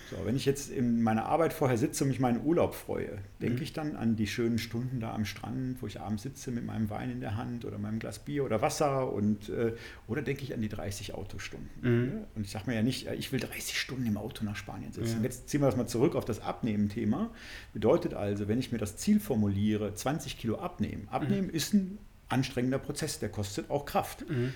So, 0.10 0.18
wenn 0.25 0.36
ich 0.36 0.45
jetzt 0.45 0.72
in 0.72 1.01
meiner 1.01 1.25
Arbeit 1.25 1.54
vorher 1.54 1.78
sitze 1.78 2.04
und 2.04 2.10
mich 2.10 2.19
meinen 2.19 2.44
Urlaub 2.45 2.74
freue, 2.74 3.19
denke 3.42 3.57
mhm. 3.57 3.63
ich 3.63 3.74
dann 3.74 3.95
an 3.95 4.16
die 4.16 4.28
schönen 4.28 4.57
Stunden 4.57 5.00
da 5.00 5.13
am 5.13 5.25
Strand, 5.25 5.81
wo 5.81 5.88
ich 5.88 6.00
abends 6.00 6.24
sitze 6.24 6.51
mit 6.51 6.66
meinem 6.66 6.89
Wein 6.89 7.12
in 7.12 7.19
der 7.19 7.36
Hand 7.36 7.66
oder 7.66 7.78
meinem 7.78 8.00
Glas 8.00 8.19
Bier 8.19 8.45
oder 8.45 8.62
Wasser 8.62 9.12
und 9.12 9.50
äh, 9.50 9.74
oder 10.07 10.22
denke 10.22 10.44
ich 10.44 10.54
an 10.54 10.62
die 10.62 10.69
30 10.69 11.13
Autostunden. 11.13 11.69
Mhm. 11.81 12.12
Und 12.36 12.45
ich 12.45 12.51
sage 12.51 12.66
mir 12.68 12.75
ja 12.75 12.83
nicht, 12.83 13.07
ich 13.07 13.31
will 13.31 13.40
30 13.40 13.80
Stunden 13.80 14.06
im 14.06 14.18
Auto 14.18 14.45
nach 14.45 14.56
Spanien 14.56 14.94
sitzen. 14.94 15.18
Ja. 15.18 15.24
Jetzt 15.24 15.50
ziehen 15.50 15.62
wir 15.62 15.66
das 15.66 15.75
mal 15.75 15.88
zurück 15.88 16.16
auf 16.16 16.25
das 16.25 16.42
Abnehmen-Thema. 16.42 17.31
Bedeutet 17.74 18.13
also, 18.13 18.48
wenn 18.48 18.60
ich 18.60 18.72
mir 18.72 18.78
das 18.78 18.98
Ziel 18.98 19.19
formuliere, 19.19 19.94
20 19.94 20.38
Kilo 20.38 20.57
abnehmen. 20.57 21.07
Abnehmen 21.10 21.48
mhm. 21.48 21.54
ist 21.54 21.74
ein 21.74 21.98
anstrengender 22.29 22.79
Prozess, 22.79 23.19
der 23.19 23.29
kostet 23.29 23.69
auch 23.69 23.85
Kraft. 23.85 24.29
Mhm. 24.29 24.53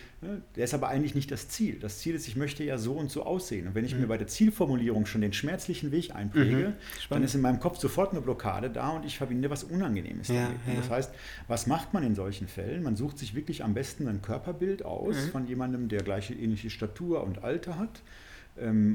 Der 0.56 0.66
ist 0.66 0.74
aber 0.74 0.90
eigentlich 0.90 1.16
nicht 1.16 1.32
das 1.32 1.48
Ziel. 1.48 1.80
Das 1.80 2.00
Ziel 2.00 2.16
ist, 2.16 2.28
ich 2.28 2.36
möchte 2.36 2.64
ja 2.64 2.78
so 2.78 2.94
und 2.94 3.10
so 3.10 3.24
aussehen. 3.24 3.68
Und 3.68 3.76
wenn 3.76 3.86
ich 3.86 3.94
mhm. 3.94 4.02
mir 4.02 4.08
bei 4.08 4.18
der 4.18 4.28
Zielformulierung 4.28 5.06
schon 5.06 5.22
den 5.22 5.34
schmerzlichen 5.34 5.92
Weg 5.92 6.14
einpräge, 6.14 6.70
mhm. 6.70 6.74
dann 7.10 7.24
ist 7.24 7.34
in 7.34 7.42
meinem 7.42 7.60
Kopf 7.60 7.80
sofort 7.80 8.12
eine 8.12 8.22
Blockade 8.22 8.70
da 8.70 8.90
und 8.90 9.06
ich 9.06 9.18
verbinde 9.18 9.50
was 9.50 9.64
Unangenehmes 9.64 10.28
ja, 10.28 10.44
damit. 10.44 10.58
Ja. 10.68 10.74
Das 10.76 10.90
heißt, 10.90 11.12
was 11.48 11.68
macht 11.68 11.94
man 11.94 12.04
in 12.04 12.16
solchen 12.16 12.48
Fällen? 12.48 12.84
Man 12.84 12.96
sucht 12.96 13.18
sich 13.18 13.36
wirklich 13.36 13.64
am 13.64 13.74
besten 13.74 14.08
ein 14.08 14.22
Körperbild 14.22 14.84
aus 14.84 15.16
mhm. 15.16 15.30
von 15.30 15.48
jemandem, 15.48 15.88
der 15.88 16.04
gleiche 16.04 16.34
ähnliche 16.34 16.70
Statur 16.70 17.24
und 17.24 17.44
Alter 17.44 17.78
hat 17.80 18.02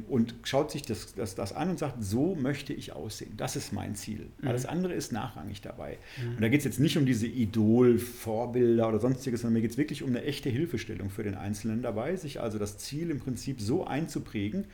und 0.08 0.34
schaut 0.42 0.70
sich 0.70 0.82
das, 0.82 1.14
das, 1.14 1.34
das 1.34 1.52
an 1.52 1.70
und 1.70 1.78
sagt, 1.78 2.02
so 2.04 2.34
möchte 2.34 2.72
ich 2.72 2.92
aussehen. 2.92 3.32
Das 3.36 3.56
ist 3.56 3.72
mein 3.72 3.94
Ziel. 3.94 4.26
Mhm. 4.40 4.48
Alles 4.48 4.66
andere 4.66 4.92
ist 4.92 5.12
nachrangig 5.12 5.62
dabei. 5.62 5.98
Mhm. 6.22 6.36
Und 6.36 6.42
da 6.42 6.48
geht 6.48 6.58
es 6.58 6.64
jetzt 6.64 6.78
nicht 6.78 6.96
um 6.98 7.06
diese 7.06 7.26
Idol-Vorbilder 7.26 8.88
oder 8.88 9.00
sonstiges, 9.00 9.40
sondern 9.40 9.54
mir 9.54 9.62
geht 9.62 9.72
es 9.72 9.78
wirklich 9.78 10.02
um 10.02 10.10
eine 10.10 10.22
echte 10.22 10.50
Hilfestellung 10.50 11.10
für 11.10 11.22
den 11.22 11.34
Einzelnen 11.34 11.82
dabei, 11.82 12.16
sich 12.16 12.40
also 12.40 12.58
das 12.58 12.78
Ziel 12.78 13.10
im 13.10 13.18
Prinzip 13.18 13.60
so 13.60 13.86
einzuprägen, 13.86 14.66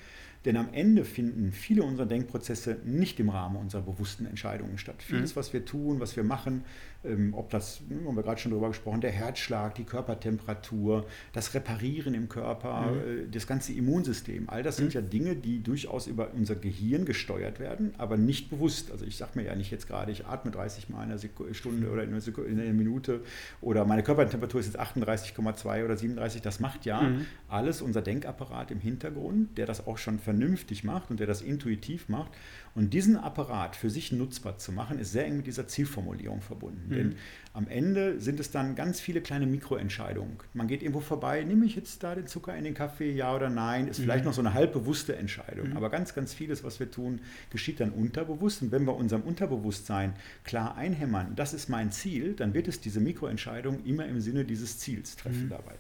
denn 0.45 0.57
am 0.57 0.69
Ende 0.73 1.05
finden 1.05 1.53
viele 1.53 1.85
unserer 1.85 2.07
Denkprozesse 2.07 2.79
nicht 2.85 3.21
im 3.21 3.29
Rahmen 3.29 3.57
unserer 3.57 3.83
bewussten 3.83 4.27
Entscheidungen 4.27 4.77
statt. 4.79 5.03
Vieles, 5.03 5.35
mhm. 5.35 5.39
was 5.39 5.53
wir 5.53 5.65
tun, 5.65 6.01
was 6.01 6.17
wir 6.17 6.25
machen, 6.25 6.65
ähm, 7.05 7.35
ob 7.35 7.51
das, 7.51 7.81
hm, 7.89 8.07
haben 8.07 8.17
wir 8.17 8.23
gerade 8.23 8.41
schon 8.41 8.53
darüber 8.53 8.69
gesprochen, 8.69 9.01
der 9.01 9.11
Herzschlag, 9.11 9.75
die 9.75 9.85
Körpertemperatur, 9.85 11.07
das 11.33 11.55
Reparieren 11.55 12.15
im 12.15 12.29
Körper, 12.29 12.93
mhm. 12.93 12.99
Äh, 12.99 13.29
das 13.31 13.47
ganze 13.47 13.73
Immunsystem, 13.73 14.49
all 14.49 14.63
das 14.63 14.77
sind 14.77 14.87
mhm. 14.89 14.93
ja 14.93 15.01
Dinge, 15.01 15.37
die 15.37 15.63
durchaus 15.63 16.07
über 16.07 16.31
unser 16.35 16.55
Gehirn 16.55 17.05
gesteuert 17.05 17.61
werden, 17.61 17.95
aber 17.99 18.17
nicht 18.17 18.51
bewusst. 18.51 18.91
Also 18.91 19.05
ich 19.05 19.17
sage 19.17 19.33
mir 19.35 19.45
ja 19.45 19.55
nicht 19.55 19.71
jetzt 19.71 19.89
gerade, 19.89 20.13
ich 20.13 20.27
atme 20.27 20.51
30 20.51 20.89
Mal 20.89 21.05
in 21.05 21.11
einer 21.11 21.55
Stunde 21.55 21.91
oder 21.91 22.05
in 22.05 22.11
einer, 22.11 22.21
Sekunde, 22.21 22.51
in 22.51 22.61
einer 22.61 22.73
Minute 22.73 23.21
oder 23.61 23.85
meine 23.85 24.03
Körpertemperatur 24.03 24.61
ist 24.61 24.67
jetzt 24.67 24.81
38,2 24.81 25.85
oder 25.85 25.97
37. 25.97 26.43
Das 26.43 26.61
macht 26.61 26.87
ja 26.87 27.03
mhm. 27.03 27.27
alles 27.49 27.83
unser 27.83 28.03
Denkapparat 28.03 28.71
im 28.71 28.81
Hintergrund, 28.81 29.59
der 29.59 29.67
das 29.67 29.87
auch 29.87 29.99
schon 29.99 30.19
vernünftig 30.19 30.85
macht 30.85 31.11
und 31.11 31.21
der 31.21 31.27
das 31.27 31.43
intuitiv 31.43 32.09
macht. 32.09 32.33
Und 32.75 32.95
diesen 32.95 33.17
Apparat 33.17 33.77
für 33.77 33.91
sich 33.91 34.13
nutzbar 34.13 34.57
zu 34.57 34.73
machen, 34.73 34.99
ist 34.99 35.13
sehr 35.13 35.27
eng 35.27 35.37
mit 35.37 35.47
dieser 35.47 35.69
Zielformulierung 35.69 36.41
verbunden. 36.41 36.92
Mhm. 36.93 36.97
Denn 36.97 37.17
am 37.55 37.69
Ende 37.69 38.19
sind 38.19 38.41
es 38.41 38.51
dann 38.51 38.75
ganz 38.75 38.99
viele 38.99 39.21
kleine 39.21 39.47
Mikroentscheidungen. 39.47 40.39
Man 40.55 40.69
geht 40.69 40.81
irgendwo 40.81 41.01
vorbei, 41.01 41.45
nehme 41.45 41.67
ich 41.67 41.77
jetzt 41.77 42.03
da 42.03 42.15
den 42.15 42.27
Zucker 42.27 42.57
in 42.57 42.65
den 42.65 42.73
Kaffee, 42.73 43.13
ja 43.13 43.35
oder 43.35 43.51
nein, 43.51 43.89
ist 43.89 44.01
vielleicht 44.01 44.25
mhm. 44.25 44.29
noch 44.29 44.35
so 44.35 44.41
eine 44.41 44.55
halbbewusste 44.55 45.17
Entscheidung. 45.17 45.71
Mhm. 45.71 45.77
Aber 45.77 45.91
ganz, 45.91 46.15
ganz 46.15 46.33
vieles, 46.33 46.65
was 46.65 46.81
wir 46.81 46.91
tun, 46.91 47.21
geschieht 47.51 47.81
dann 47.81 47.91
unterbewusst. 47.91 48.63
Und 48.63 48.73
wenn 48.73 48.87
wir 48.87 48.97
unserem 48.97 49.23
Unterbewusstsein 49.23 50.15
klar 50.45 50.77
einhämmern, 50.77 51.35
das 51.37 51.53
ist 51.53 51.69
mein 51.69 51.93
Ziel, 51.93 52.33
dann 52.33 52.55
wird 52.55 52.69
es 52.69 52.81
diese 52.81 53.01
Mikroentscheidung 53.01 53.85
immer 53.85 54.07
im 54.07 54.21
Sinne 54.23 54.47
dieses 54.47 54.79
Ziels 54.79 55.17
treffen 55.17 55.45
mhm. 55.45 55.51
dabei. 55.51 55.75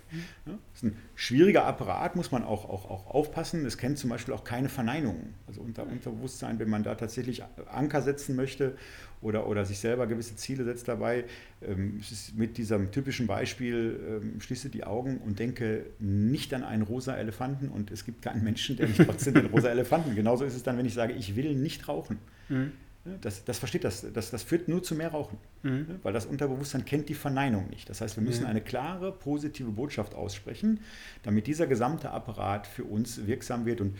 Ja, 0.44 0.52
das 0.72 0.82
ist 0.82 0.82
ein 0.82 0.96
schwieriger 1.14 1.64
Apparat, 1.64 2.16
muss 2.16 2.30
man 2.32 2.44
auch, 2.44 2.68
auch, 2.68 2.90
auch 2.90 3.06
aufpassen. 3.06 3.64
Es 3.64 3.78
kennt 3.78 3.96
zum 3.96 4.10
Beispiel 4.10 4.34
auch 4.34 4.44
keine 4.44 4.68
Verneinungen. 4.68 5.34
Also 5.46 5.62
unter 5.62 5.86
Unterbewusstsein, 5.86 6.58
wenn 6.58 6.68
man 6.68 6.82
da 6.82 6.96
tatsächlich 6.96 7.42
Anker 7.70 8.02
setzen 8.02 8.36
möchte 8.36 8.76
oder, 9.22 9.46
oder 9.46 9.64
sich 9.64 9.78
selber 9.78 10.06
gewisse 10.06 10.36
Ziele 10.36 10.64
setzt 10.64 10.88
dabei. 10.88 11.24
Ähm, 11.62 12.00
mit 12.36 12.58
diesem 12.58 12.90
typischen 12.90 13.26
Beispiel, 13.26 14.20
ähm, 14.22 14.40
schließe 14.40 14.68
die 14.68 14.84
Augen 14.84 15.18
und 15.18 15.38
denke 15.38 15.86
nicht 15.98 16.52
an 16.52 16.64
einen 16.64 16.82
rosa 16.82 17.14
Elefanten 17.16 17.68
und 17.68 17.90
es 17.90 18.04
gibt 18.04 18.22
keinen 18.22 18.44
Menschen, 18.44 18.76
der 18.76 18.88
nicht 18.88 19.00
trotzdem 19.06 19.34
den 19.34 19.46
rosa 19.46 19.68
Elefanten. 19.68 20.14
Genauso 20.14 20.44
ist 20.44 20.54
es 20.54 20.62
dann, 20.62 20.76
wenn 20.76 20.86
ich 20.86 20.94
sage, 20.94 21.12
ich 21.12 21.36
will 21.36 21.54
nicht 21.54 21.88
rauchen. 21.88 22.18
Mhm. 22.48 22.72
Das, 23.20 23.44
das, 23.44 23.58
versteht 23.58 23.82
das, 23.82 24.06
das, 24.12 24.30
das 24.30 24.44
führt 24.44 24.68
nur 24.68 24.80
zu 24.80 24.94
mehr 24.94 25.08
Rauchen, 25.08 25.36
mhm. 25.64 25.98
weil 26.04 26.12
das 26.12 26.24
Unterbewusstsein 26.24 26.84
kennt 26.84 27.08
die 27.08 27.14
Verneinung 27.14 27.68
nicht. 27.68 27.90
Das 27.90 28.00
heißt, 28.00 28.16
wir 28.16 28.22
müssen 28.22 28.44
mhm. 28.44 28.50
eine 28.50 28.60
klare, 28.60 29.10
positive 29.10 29.70
Botschaft 29.72 30.14
aussprechen, 30.14 30.78
damit 31.24 31.48
dieser 31.48 31.66
gesamte 31.66 32.10
Apparat 32.12 32.68
für 32.68 32.84
uns 32.84 33.26
wirksam 33.26 33.66
wird. 33.66 33.80
Und 33.80 33.96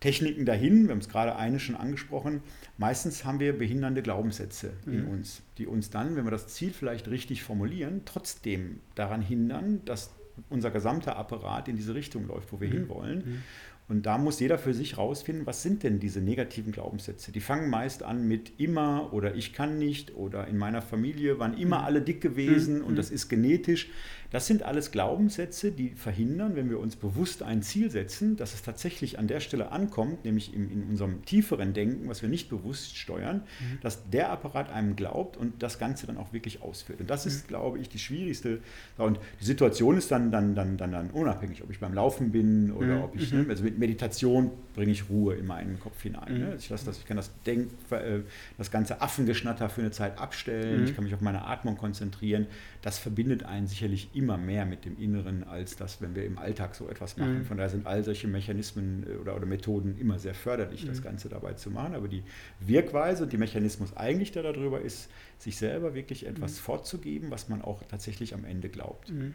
Techniken 0.00 0.46
dahin, 0.46 0.84
wir 0.84 0.92
haben 0.92 0.98
es 0.98 1.08
gerade 1.08 1.36
eine 1.36 1.60
schon 1.60 1.76
angesprochen, 1.76 2.40
meistens 2.78 3.24
haben 3.24 3.38
wir 3.38 3.56
behindernde 3.56 4.02
Glaubenssätze 4.02 4.72
mhm. 4.86 4.92
in 4.92 5.04
uns, 5.06 5.42
die 5.58 5.66
uns 5.66 5.90
dann, 5.90 6.16
wenn 6.16 6.24
wir 6.24 6.30
das 6.30 6.48
Ziel 6.48 6.72
vielleicht 6.72 7.08
richtig 7.08 7.42
formulieren, 7.42 8.02
trotzdem 8.06 8.80
daran 8.94 9.20
hindern, 9.20 9.82
dass 9.84 10.10
unser 10.48 10.70
gesamter 10.70 11.16
Apparat 11.16 11.68
in 11.68 11.76
diese 11.76 11.94
Richtung 11.94 12.26
läuft, 12.26 12.50
wo 12.52 12.60
wir 12.60 12.68
mhm. 12.68 12.72
hinwollen. 12.72 13.18
Mhm. 13.18 13.42
Und 13.90 14.06
da 14.06 14.18
muss 14.18 14.38
jeder 14.38 14.56
für 14.56 14.72
sich 14.72 14.98
rausfinden, 14.98 15.46
was 15.46 15.64
sind 15.64 15.82
denn 15.82 15.98
diese 15.98 16.20
negativen 16.20 16.70
Glaubenssätze? 16.70 17.32
Die 17.32 17.40
fangen 17.40 17.68
meist 17.70 18.04
an 18.04 18.26
mit 18.26 18.60
immer 18.60 19.12
oder 19.12 19.34
ich 19.34 19.52
kann 19.52 19.78
nicht 19.78 20.14
oder 20.14 20.46
in 20.46 20.58
meiner 20.58 20.80
Familie 20.80 21.40
waren 21.40 21.58
immer 21.58 21.80
mhm. 21.80 21.84
alle 21.84 22.00
dick 22.00 22.20
gewesen 22.20 22.78
mhm. 22.78 22.84
und 22.84 22.96
das 22.96 23.10
ist 23.10 23.28
genetisch. 23.28 23.90
Das 24.30 24.46
sind 24.46 24.62
alles 24.62 24.92
Glaubenssätze, 24.92 25.72
die 25.72 25.90
verhindern, 25.90 26.54
wenn 26.54 26.70
wir 26.70 26.78
uns 26.78 26.96
bewusst 26.96 27.42
ein 27.42 27.62
Ziel 27.62 27.90
setzen, 27.90 28.36
dass 28.36 28.54
es 28.54 28.62
tatsächlich 28.62 29.18
an 29.18 29.26
der 29.26 29.40
Stelle 29.40 29.72
ankommt, 29.72 30.24
nämlich 30.24 30.54
in, 30.54 30.70
in 30.70 30.84
unserem 30.84 31.24
tieferen 31.24 31.72
Denken, 31.72 32.08
was 32.08 32.22
wir 32.22 32.28
nicht 32.28 32.48
bewusst 32.48 32.96
steuern, 32.96 33.38
mhm. 33.38 33.80
dass 33.82 34.08
der 34.10 34.30
Apparat 34.30 34.70
einem 34.70 34.94
glaubt 34.94 35.36
und 35.36 35.62
das 35.62 35.78
Ganze 35.78 36.06
dann 36.06 36.16
auch 36.16 36.32
wirklich 36.32 36.62
ausführt. 36.62 37.00
Und 37.00 37.10
das 37.10 37.26
ist, 37.26 37.44
mhm. 37.44 37.48
glaube 37.48 37.78
ich, 37.80 37.88
die 37.88 37.98
schwierigste. 37.98 38.60
Und 38.98 39.18
die 39.40 39.44
Situation 39.44 39.96
ist 39.96 40.10
dann, 40.12 40.30
dann, 40.30 40.54
dann, 40.54 40.76
dann, 40.76 40.92
dann 40.92 41.10
unabhängig, 41.10 41.62
ob 41.64 41.70
ich 41.70 41.80
beim 41.80 41.92
Laufen 41.92 42.30
bin 42.30 42.70
oder 42.70 42.98
mhm. 42.98 43.02
ob 43.02 43.16
ich, 43.16 43.32
ne, 43.32 43.42
mhm. 43.42 43.50
also 43.50 43.64
mit 43.64 43.78
Meditation 43.78 44.52
bringe 44.74 44.92
ich 44.92 45.08
Ruhe 45.10 45.34
in 45.34 45.46
meinen 45.46 45.80
Kopf 45.80 46.02
hinein. 46.02 46.38
Ne? 46.38 46.46
Mhm. 46.46 46.56
Ich, 46.58 46.70
lasse 46.70 46.86
das, 46.86 46.98
ich 46.98 47.06
kann 47.06 47.16
das, 47.16 47.30
Denk, 47.46 47.70
äh, 47.90 48.20
das 48.58 48.70
ganze 48.70 49.00
Affengeschnatter 49.00 49.68
für 49.68 49.80
eine 49.80 49.90
Zeit 49.90 50.18
abstellen, 50.18 50.84
ich 50.84 50.94
kann 50.94 51.04
mich 51.04 51.14
auf 51.14 51.20
meine 51.20 51.46
Atmung 51.46 51.76
konzentrieren. 51.76 52.46
Das 52.82 52.98
verbindet 52.98 53.42
einen 53.42 53.66
sicherlich 53.66 54.10
immer 54.14 54.38
mehr 54.38 54.64
mit 54.64 54.84
dem 54.84 54.98
Inneren, 54.98 55.44
als 55.44 55.76
das, 55.76 56.00
wenn 56.00 56.14
wir 56.14 56.24
im 56.24 56.38
Alltag 56.38 56.74
so 56.74 56.88
etwas 56.88 57.16
machen. 57.16 57.40
Mhm. 57.40 57.44
Von 57.44 57.58
daher 57.58 57.70
sind 57.70 57.86
all 57.86 58.02
solche 58.02 58.26
Mechanismen 58.26 59.06
äh, 59.06 59.16
oder, 59.16 59.36
oder 59.36 59.46
Methoden 59.46 59.98
immer 59.98 60.18
sehr 60.18 60.34
förderlich, 60.34 60.84
mhm. 60.84 60.88
das 60.88 61.02
Ganze 61.02 61.28
dabei 61.28 61.54
zu 61.54 61.70
machen. 61.70 61.94
Aber 61.94 62.08
die 62.08 62.22
Wirkweise 62.60 63.24
und 63.24 63.32
die 63.32 63.38
Mechanismus 63.38 63.96
eigentlich 63.96 64.32
da 64.32 64.42
darüber 64.42 64.80
ist, 64.80 65.10
sich 65.38 65.56
selber 65.56 65.94
wirklich 65.94 66.26
etwas 66.26 66.52
mhm. 66.52 66.56
vorzugeben, 66.56 67.30
was 67.30 67.48
man 67.48 67.62
auch 67.62 67.82
tatsächlich 67.88 68.34
am 68.34 68.44
Ende 68.44 68.68
glaubt. 68.68 69.10
Mhm. 69.10 69.34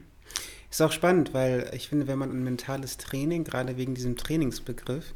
Ist 0.72 0.82
auch 0.82 0.92
spannend, 0.92 1.34
weil 1.34 1.70
ich 1.74 1.88
finde, 1.88 2.08
wenn 2.08 2.18
man 2.18 2.32
ein 2.32 2.44
mentales 2.44 2.98
Training, 2.98 3.44
gerade 3.44 3.78
wegen 3.78 3.94
diesem 3.94 4.16
Trainingsbegriff, 4.16 5.14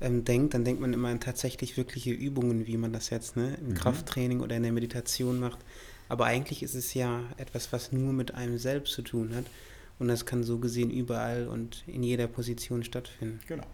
ähm, 0.00 0.24
denkt, 0.24 0.54
dann 0.54 0.64
denkt 0.64 0.80
man 0.80 0.92
immer 0.92 1.08
an 1.08 1.20
tatsächlich 1.20 1.76
wirkliche 1.76 2.10
Übungen, 2.10 2.66
wie 2.66 2.76
man 2.76 2.92
das 2.92 3.10
jetzt 3.10 3.36
ne, 3.36 3.58
im 3.60 3.70
mhm. 3.70 3.74
Krafttraining 3.74 4.40
oder 4.40 4.56
in 4.56 4.62
der 4.62 4.72
Meditation 4.72 5.40
macht. 5.40 5.58
Aber 6.08 6.24
eigentlich 6.26 6.62
ist 6.62 6.74
es 6.74 6.94
ja 6.94 7.22
etwas, 7.36 7.72
was 7.72 7.92
nur 7.92 8.12
mit 8.12 8.34
einem 8.34 8.58
selbst 8.58 8.92
zu 8.94 9.02
tun 9.02 9.34
hat. 9.34 9.44
Und 9.98 10.08
das 10.08 10.26
kann 10.26 10.44
so 10.44 10.58
gesehen 10.58 10.90
überall 10.90 11.48
und 11.48 11.82
in 11.86 12.02
jeder 12.02 12.28
Position 12.28 12.84
stattfinden. 12.84 13.40
Genau. 13.48 13.64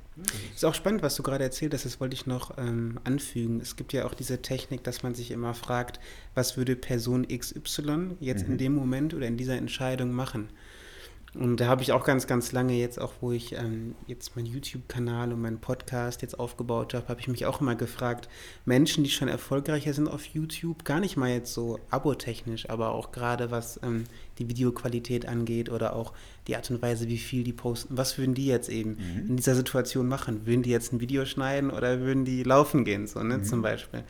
Ist 0.55 0.65
auch 0.65 0.75
spannend, 0.75 1.03
was 1.03 1.17
du 1.17 1.23
gerade 1.23 1.43
erzählt 1.43 1.75
hast, 1.75 1.85
das 1.85 2.01
wollte 2.01 2.15
ich 2.15 2.27
noch 2.27 2.57
ähm, 2.57 3.01
anfügen. 3.05 3.61
Es 3.61 3.77
gibt 3.77 3.93
ja 3.93 4.07
auch 4.07 4.15
diese 4.15 4.41
Technik, 4.41 4.85
dass 4.85 5.03
man 5.03 5.15
sich 5.15 5.33
immer 5.33 5.55
fragt, 5.55 5.99
was 6.35 6.57
würde 6.57 6.77
Person 6.77 7.27
XY 7.27 8.13
jetzt 8.21 8.47
mhm. 8.47 8.53
in 8.53 8.59
dem 8.59 8.75
Moment 8.75 9.13
oder 9.13 9.27
in 9.27 9.37
dieser 9.37 9.57
Entscheidung 9.57 10.13
machen? 10.13 10.49
Und 11.35 11.59
da 11.59 11.67
habe 11.67 11.83
ich 11.83 11.91
auch 11.91 12.05
ganz, 12.05 12.29
ganz 12.29 12.53
lange 12.53 12.75
jetzt, 12.75 13.01
auch 13.01 13.13
wo 13.21 13.33
ich 13.33 13.55
ähm, 13.55 13.97
jetzt 14.07 14.37
meinen 14.37 14.47
YouTube-Kanal 14.47 15.33
und 15.33 15.41
meinen 15.41 15.59
Podcast 15.59 16.23
jetzt 16.23 16.39
aufgebaut 16.39 16.95
habe, 16.95 17.09
habe 17.09 17.21
ich 17.21 17.27
mich 17.27 17.45
auch 17.45 17.61
immer 17.61 17.75
gefragt, 17.75 18.29
Menschen, 18.65 19.03
die 19.03 19.11
schon 19.11 19.27
erfolgreicher 19.27 19.93
sind 19.93 20.09
auf 20.09 20.25
YouTube, 20.27 20.85
gar 20.85 21.01
nicht 21.01 21.17
mal 21.17 21.31
jetzt 21.31 21.53
so 21.53 21.81
abotechnisch, 21.91 22.71
aber 22.71 22.93
auch 22.93 23.11
gerade 23.11 23.51
was 23.51 23.81
ähm, 23.83 24.05
die 24.39 24.49
Videoqualität 24.49 25.27
angeht 25.27 25.71
oder 25.71 25.97
auch 25.97 26.13
die 26.47 26.55
Art 26.55 26.71
und 26.71 26.81
Weise, 26.83 27.09
wie 27.09 27.19
viel 27.19 27.43
die 27.43 27.53
posten, 27.53 27.97
was 27.97 28.17
würden 28.17 28.35
die 28.35 28.47
jetzt 28.47 28.69
eben 28.69 28.91
mhm. 28.91 29.31
in 29.31 29.37
dieser 29.37 29.57
Situation 29.57 30.07
machen? 30.07 30.47
Würden 30.47 30.63
die 30.63 30.71
jetzt 30.71 30.93
ein 30.93 31.01
Video 31.01 31.25
schneiden 31.27 31.71
oder 31.71 32.01
würden 32.01 32.25
die 32.25 32.45
laufen 32.45 32.85
gehen, 32.85 33.09
so, 33.09 33.23
ne, 33.23 33.39
mhm. 33.39 33.45
zum 33.45 33.61
Beispiel? 33.61 34.05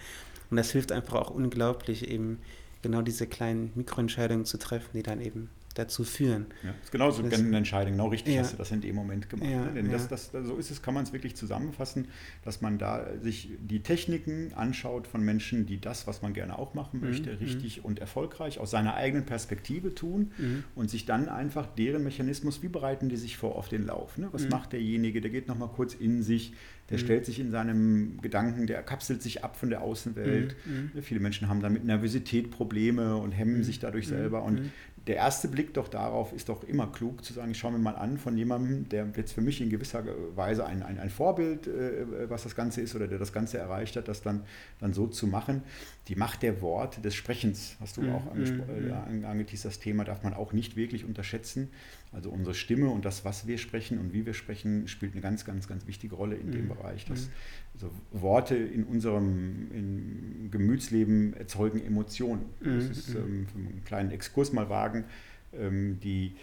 Und 0.51 0.59
das 0.59 0.73
hilft 0.73 0.93
einfach 0.93 1.15
auch 1.15 1.31
unglaublich, 1.31 2.11
eben 2.11 2.39
genau 2.83 3.01
diese 3.01 3.27
kleinen 3.27 3.73
Mikroentscheidungen 3.77 4.45
zu 4.45 4.59
treffen, 4.59 4.91
die 4.93 5.03
dann 5.03 5.21
eben 5.23 5.49
dazu 5.75 6.05
führen. 6.05 6.47
Ja, 6.63 6.71
das 6.71 6.85
ist 6.85 6.93
genauso 6.93 7.23
das, 7.23 7.39
eine 7.39 7.57
Entscheidung. 7.57 7.93
Genau 7.93 8.09
richtig 8.09 8.35
ja. 8.35 8.43
hast 8.43 8.53
du 8.53 8.57
das 8.57 8.71
in 8.71 8.81
dem 8.81 8.95
Moment 8.95 9.29
gemacht. 9.29 9.51
Ja, 9.51 9.65
ne? 9.65 9.73
Denn 9.75 9.91
das, 9.91 10.09
das, 10.09 10.31
so 10.33 10.57
ist 10.57 10.71
es, 10.71 10.83
kann 10.83 10.95
man 10.95 11.05
es 11.05 11.13
wirklich 11.13 11.37
zusammenfassen, 11.37 12.09
dass 12.43 12.61
man 12.61 12.79
da 12.79 13.07
sich 13.21 13.51
die 13.61 13.81
Techniken 13.81 14.53
anschaut 14.55 15.07
von 15.07 15.25
Menschen, 15.25 15.67
die 15.67 15.81
das, 15.81 16.07
was 16.07 16.23
man 16.23 16.33
gerne 16.33 16.59
auch 16.59 16.75
machen 16.75 17.01
mhm, 17.01 17.09
möchte, 17.09 17.31
mhm. 17.33 17.39
richtig 17.39 17.85
und 17.85 17.99
erfolgreich 17.99 18.59
aus 18.59 18.71
seiner 18.71 18.95
eigenen 18.95 19.27
Perspektive 19.27 19.95
tun 19.95 20.33
mhm. 20.39 20.65
und 20.75 20.91
sich 20.91 21.07
dann 21.07 21.29
einfach 21.29 21.67
deren 21.67 22.05
Mechanismus, 22.05 22.63
wie 22.63 22.69
bereiten 22.69 23.09
die 23.09 23.17
sich 23.17 23.37
vor 23.37 23.57
auf 23.57 23.69
den 23.69 23.85
Lauf? 23.85 24.17
Ne? 24.17 24.29
Was 24.33 24.45
mhm. 24.45 24.51
macht 24.51 24.73
derjenige? 24.73 25.21
Der 25.21 25.31
geht 25.31 25.49
nochmal 25.49 25.69
kurz 25.69 25.95
in 25.95 26.23
sich, 26.23 26.55
der 26.91 26.99
mhm. 26.99 27.03
stellt 27.03 27.27
sich 27.27 27.41
in 27.41 27.51
seinem 27.51 28.21
Gedanken, 28.21 28.67
der 28.67 28.83
kapselt 28.83 29.23
sich 29.23 29.43
ab 29.43 29.57
von 29.57 29.71
der 29.71 29.81
Außenwelt. 29.81 30.55
Mhm. 30.67 31.03
Viele 31.03 31.19
Menschen 31.19 31.49
haben 31.49 31.61
dann 31.61 31.73
mit 31.73 31.85
Nervosität 31.85 32.51
Probleme 32.51 33.17
und 33.17 33.33
hemmen 33.33 33.65
sich 33.65 33.81
dadurch 33.81 34.07
selber. 34.07 34.43
Und 34.43 34.71
der 35.07 35.17
erste 35.17 35.49
Blick 35.49 35.75
doch 35.75 35.89
darauf 35.89 36.33
ist 36.33 36.49
doch 36.49 36.65
immer 36.65 36.87
klug, 36.87 37.25
zu 37.25 37.35
sagen, 37.35 37.51
ich 37.51 37.59
schaue 37.59 37.73
mir 37.73 37.79
mal 37.79 37.97
an 37.97 38.17
von 38.17 38.39
jemandem, 38.39 38.89
der 38.89 39.07
jetzt 39.17 39.33
für 39.33 39.43
mich 39.43 39.61
in 39.61 39.69
gewisser 39.69 40.03
Weise 40.35 40.65
ein, 40.65 40.83
ein, 40.83 40.99
ein 40.99 41.11
Vorbild, 41.11 41.67
äh, 41.67 42.31
was 42.31 42.45
das 42.45 42.57
Ganze 42.57 42.81
ist 42.81 42.95
oder 42.95 43.07
der 43.07 43.19
das 43.19 43.33
Ganze 43.33 43.59
erreicht 43.59 43.97
hat, 43.97 44.09
das 44.09 44.23
dann, 44.23 44.45
dann 44.81 44.95
so 44.95 45.07
zu 45.07 45.27
machen. 45.27 45.63
Die 46.09 46.17
Macht 46.17 46.43
der 46.43 46.61
Worte, 46.61 47.01
des 47.01 47.15
Sprechens, 47.15 47.77
hast 47.81 47.97
du 47.97 48.03
mhm. 48.03 48.13
auch 48.13 48.35
mhm. 48.35 49.23
äh, 49.23 49.25
angeteased, 49.25 49.65
das 49.65 49.79
Thema 49.81 50.05
darf 50.05 50.23
man 50.23 50.35
auch 50.35 50.53
nicht 50.53 50.77
wirklich 50.77 51.05
unterschätzen. 51.05 51.71
Also 52.13 52.31
unsere 52.31 52.55
Stimme 52.55 52.91
und 52.91 53.05
das, 53.05 53.25
was 53.25 53.47
wir 53.47 53.59
sprechen 53.59 53.99
und 53.99 54.13
wie 54.13 54.27
wir 54.27 54.35
sprechen, 54.35 54.87
spielt 54.87 55.13
eine 55.13 55.23
ganz, 55.23 55.45
ganz, 55.45 55.67
ganz 55.67 55.87
wichtige 55.87 56.15
Rolle 56.15 56.37
in 56.37 56.49
mhm. 56.49 56.53
dem 56.53 56.69
Bereich. 56.69 57.07
Dass, 57.07 57.23
mhm. 57.23 57.31
also 57.75 57.91
Worte 58.13 58.55
in 58.55 58.85
unserem 58.85 59.71
in 59.73 60.49
Gemütsleben 60.51 61.35
erzeugen 61.35 61.85
Emotionen. 61.85 62.45
Das 62.61 62.85
mhm. 62.85 62.91
ist 62.91 63.15
ähm, 63.15 63.47
einen 63.55 63.83
kleinen 63.85 64.11
Exkurs 64.11 64.53
mal 64.53 64.69
wagen. 64.69 65.05
Ähm, 65.53 65.99
die 66.01 66.37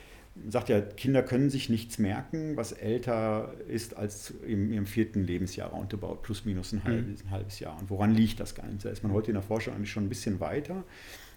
sagt 0.50 0.70
ja, 0.70 0.82
Kinder 0.82 1.24
können 1.24 1.50
sich 1.50 1.70
nichts 1.70 2.00
merken, 2.00 2.56
was 2.56 2.72
älter 2.72 3.54
ist 3.68 3.98
als 3.98 4.34
im, 4.48 4.72
im 4.72 4.86
vierten 4.86 5.24
Lebensjahr, 5.24 5.70
roundabout, 5.70 6.20
plus 6.22 6.46
minus 6.46 6.72
ein, 6.72 6.78
mhm. 6.78 6.84
halbes, 6.84 7.24
ein 7.24 7.32
halbes 7.32 7.60
Jahr. 7.60 7.78
Und 7.80 7.90
woran 7.90 8.16
liegt 8.16 8.40
das 8.40 8.56
Ganze? 8.56 8.88
Da 8.88 8.94
ist 8.94 9.04
man 9.04 9.12
heute 9.12 9.32
in 9.32 9.36
der 9.36 9.44
Forschung 9.44 9.74
eigentlich 9.74 9.92
schon 9.92 10.06
ein 10.06 10.10
bisschen 10.10 10.40
weiter 10.40 10.84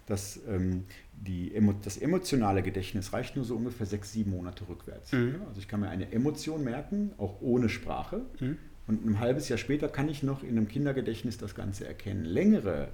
dass 0.05 0.39
ähm, 0.47 0.83
die, 1.13 1.53
das 1.81 1.97
emotionale 1.97 2.61
Gedächtnis 2.61 3.13
reicht 3.13 3.35
nur 3.35 3.45
so 3.45 3.55
ungefähr 3.55 3.85
sechs, 3.85 4.11
sieben 4.11 4.31
Monate 4.31 4.67
rückwärts. 4.67 5.11
Mhm. 5.11 5.41
Also 5.47 5.59
ich 5.59 5.67
kann 5.67 5.79
mir 5.79 5.89
eine 5.89 6.11
Emotion 6.11 6.63
merken, 6.63 7.11
auch 7.17 7.41
ohne 7.41 7.69
Sprache. 7.69 8.21
Mhm. 8.39 8.57
Und 8.87 9.05
ein 9.05 9.19
halbes 9.19 9.49
Jahr 9.49 9.57
später 9.57 9.87
kann 9.87 10.09
ich 10.09 10.21
noch 10.21 10.43
in 10.43 10.49
einem 10.49 10.67
Kindergedächtnis 10.67 11.37
das 11.37 11.55
Ganze 11.55 11.87
erkennen. 11.87 12.23
Längere, 12.23 12.89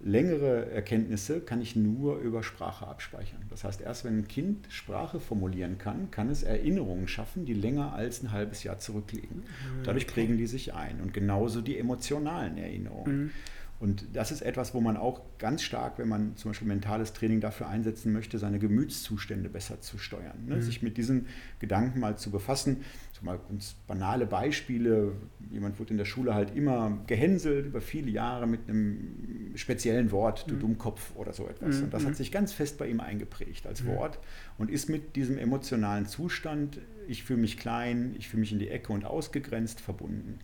längere 0.00 0.70
Erkenntnisse 0.70 1.40
kann 1.40 1.60
ich 1.60 1.74
nur 1.74 2.18
über 2.18 2.42
Sprache 2.42 2.86
abspeichern. 2.86 3.40
Das 3.48 3.64
heißt, 3.64 3.80
erst 3.80 4.04
wenn 4.04 4.18
ein 4.18 4.28
Kind 4.28 4.66
Sprache 4.68 5.20
formulieren 5.20 5.78
kann, 5.78 6.10
kann 6.10 6.28
es 6.28 6.42
Erinnerungen 6.42 7.08
schaffen, 7.08 7.46
die 7.46 7.54
länger 7.54 7.94
als 7.94 8.22
ein 8.22 8.32
halbes 8.32 8.62
Jahr 8.62 8.78
zurückliegen. 8.78 9.38
Mhm, 9.38 9.84
Dadurch 9.84 10.06
prägen 10.06 10.36
die 10.36 10.46
sich 10.46 10.74
ein. 10.74 11.00
Und 11.00 11.14
genauso 11.14 11.60
die 11.60 11.78
emotionalen 11.78 12.58
Erinnerungen. 12.58 13.24
Mhm. 13.24 13.30
Und 13.78 14.06
das 14.14 14.32
ist 14.32 14.40
etwas, 14.40 14.72
wo 14.72 14.80
man 14.80 14.96
auch 14.96 15.20
ganz 15.38 15.62
stark, 15.62 15.98
wenn 15.98 16.08
man 16.08 16.34
zum 16.36 16.50
Beispiel 16.50 16.66
mentales 16.66 17.12
Training 17.12 17.40
dafür 17.40 17.68
einsetzen 17.68 18.10
möchte, 18.12 18.38
seine 18.38 18.58
Gemütszustände 18.58 19.50
besser 19.50 19.82
zu 19.82 19.98
steuern. 19.98 20.46
Ne? 20.46 20.56
Mhm. 20.56 20.62
Sich 20.62 20.82
mit 20.82 20.96
diesen 20.96 21.26
Gedanken 21.58 22.00
mal 22.00 22.16
zu 22.16 22.30
befassen. 22.30 22.84
Mal 23.22 23.38
ganz 23.48 23.74
banale 23.86 24.26
Beispiele. 24.26 25.12
Jemand 25.50 25.78
wird 25.78 25.90
in 25.90 25.96
der 25.96 26.04
Schule 26.04 26.34
halt 26.34 26.54
immer 26.54 26.98
gehänselt 27.06 27.66
über 27.66 27.80
viele 27.80 28.10
Jahre 28.10 28.46
mit 28.46 28.68
einem 28.68 29.52
speziellen 29.54 30.10
Wort, 30.10 30.44
du 30.48 30.54
mhm. 30.54 30.60
Dummkopf 30.60 31.14
oder 31.14 31.32
so 31.32 31.48
etwas. 31.48 31.76
Mhm. 31.76 31.84
Und 31.84 31.94
das 31.94 32.02
hat 32.02 32.10
mhm. 32.10 32.16
sich 32.16 32.32
ganz 32.32 32.52
fest 32.52 32.78
bei 32.78 32.88
ihm 32.88 33.00
eingeprägt 33.00 33.66
als 33.66 33.82
mhm. 33.82 33.88
Wort 33.88 34.18
und 34.58 34.70
ist 34.70 34.88
mit 34.88 35.16
diesem 35.16 35.38
emotionalen 35.38 36.06
Zustand, 36.06 36.80
ich 37.06 37.22
fühle 37.22 37.40
mich 37.40 37.56
klein, 37.56 38.14
ich 38.18 38.28
fühle 38.28 38.40
mich 38.40 38.52
in 38.52 38.58
die 38.58 38.68
Ecke 38.68 38.92
und 38.92 39.04
ausgegrenzt 39.04 39.80
verbunden. 39.80 40.40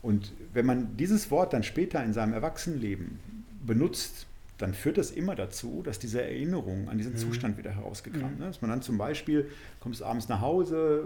Und 0.00 0.32
wenn 0.54 0.64
man 0.64 0.96
dieses 0.96 1.30
Wort 1.32 1.52
dann 1.52 1.64
später 1.64 2.04
in 2.04 2.12
seinem 2.12 2.32
Erwachsenenleben 2.32 3.18
benutzt, 3.66 4.27
dann 4.58 4.74
führt 4.74 4.98
das 4.98 5.12
immer 5.12 5.36
dazu, 5.36 5.82
dass 5.82 6.00
diese 6.00 6.20
Erinnerung 6.20 6.88
an 6.88 6.98
diesen 6.98 7.12
mhm. 7.12 7.18
Zustand 7.18 7.58
wieder 7.58 7.70
herausgekramt. 7.70 8.40
Mhm. 8.40 8.44
Dass 8.44 8.60
man 8.60 8.70
dann 8.70 8.82
zum 8.82 8.98
Beispiel, 8.98 9.48
kommst 9.78 10.02
abends 10.02 10.28
nach 10.28 10.40
Hause, 10.40 11.04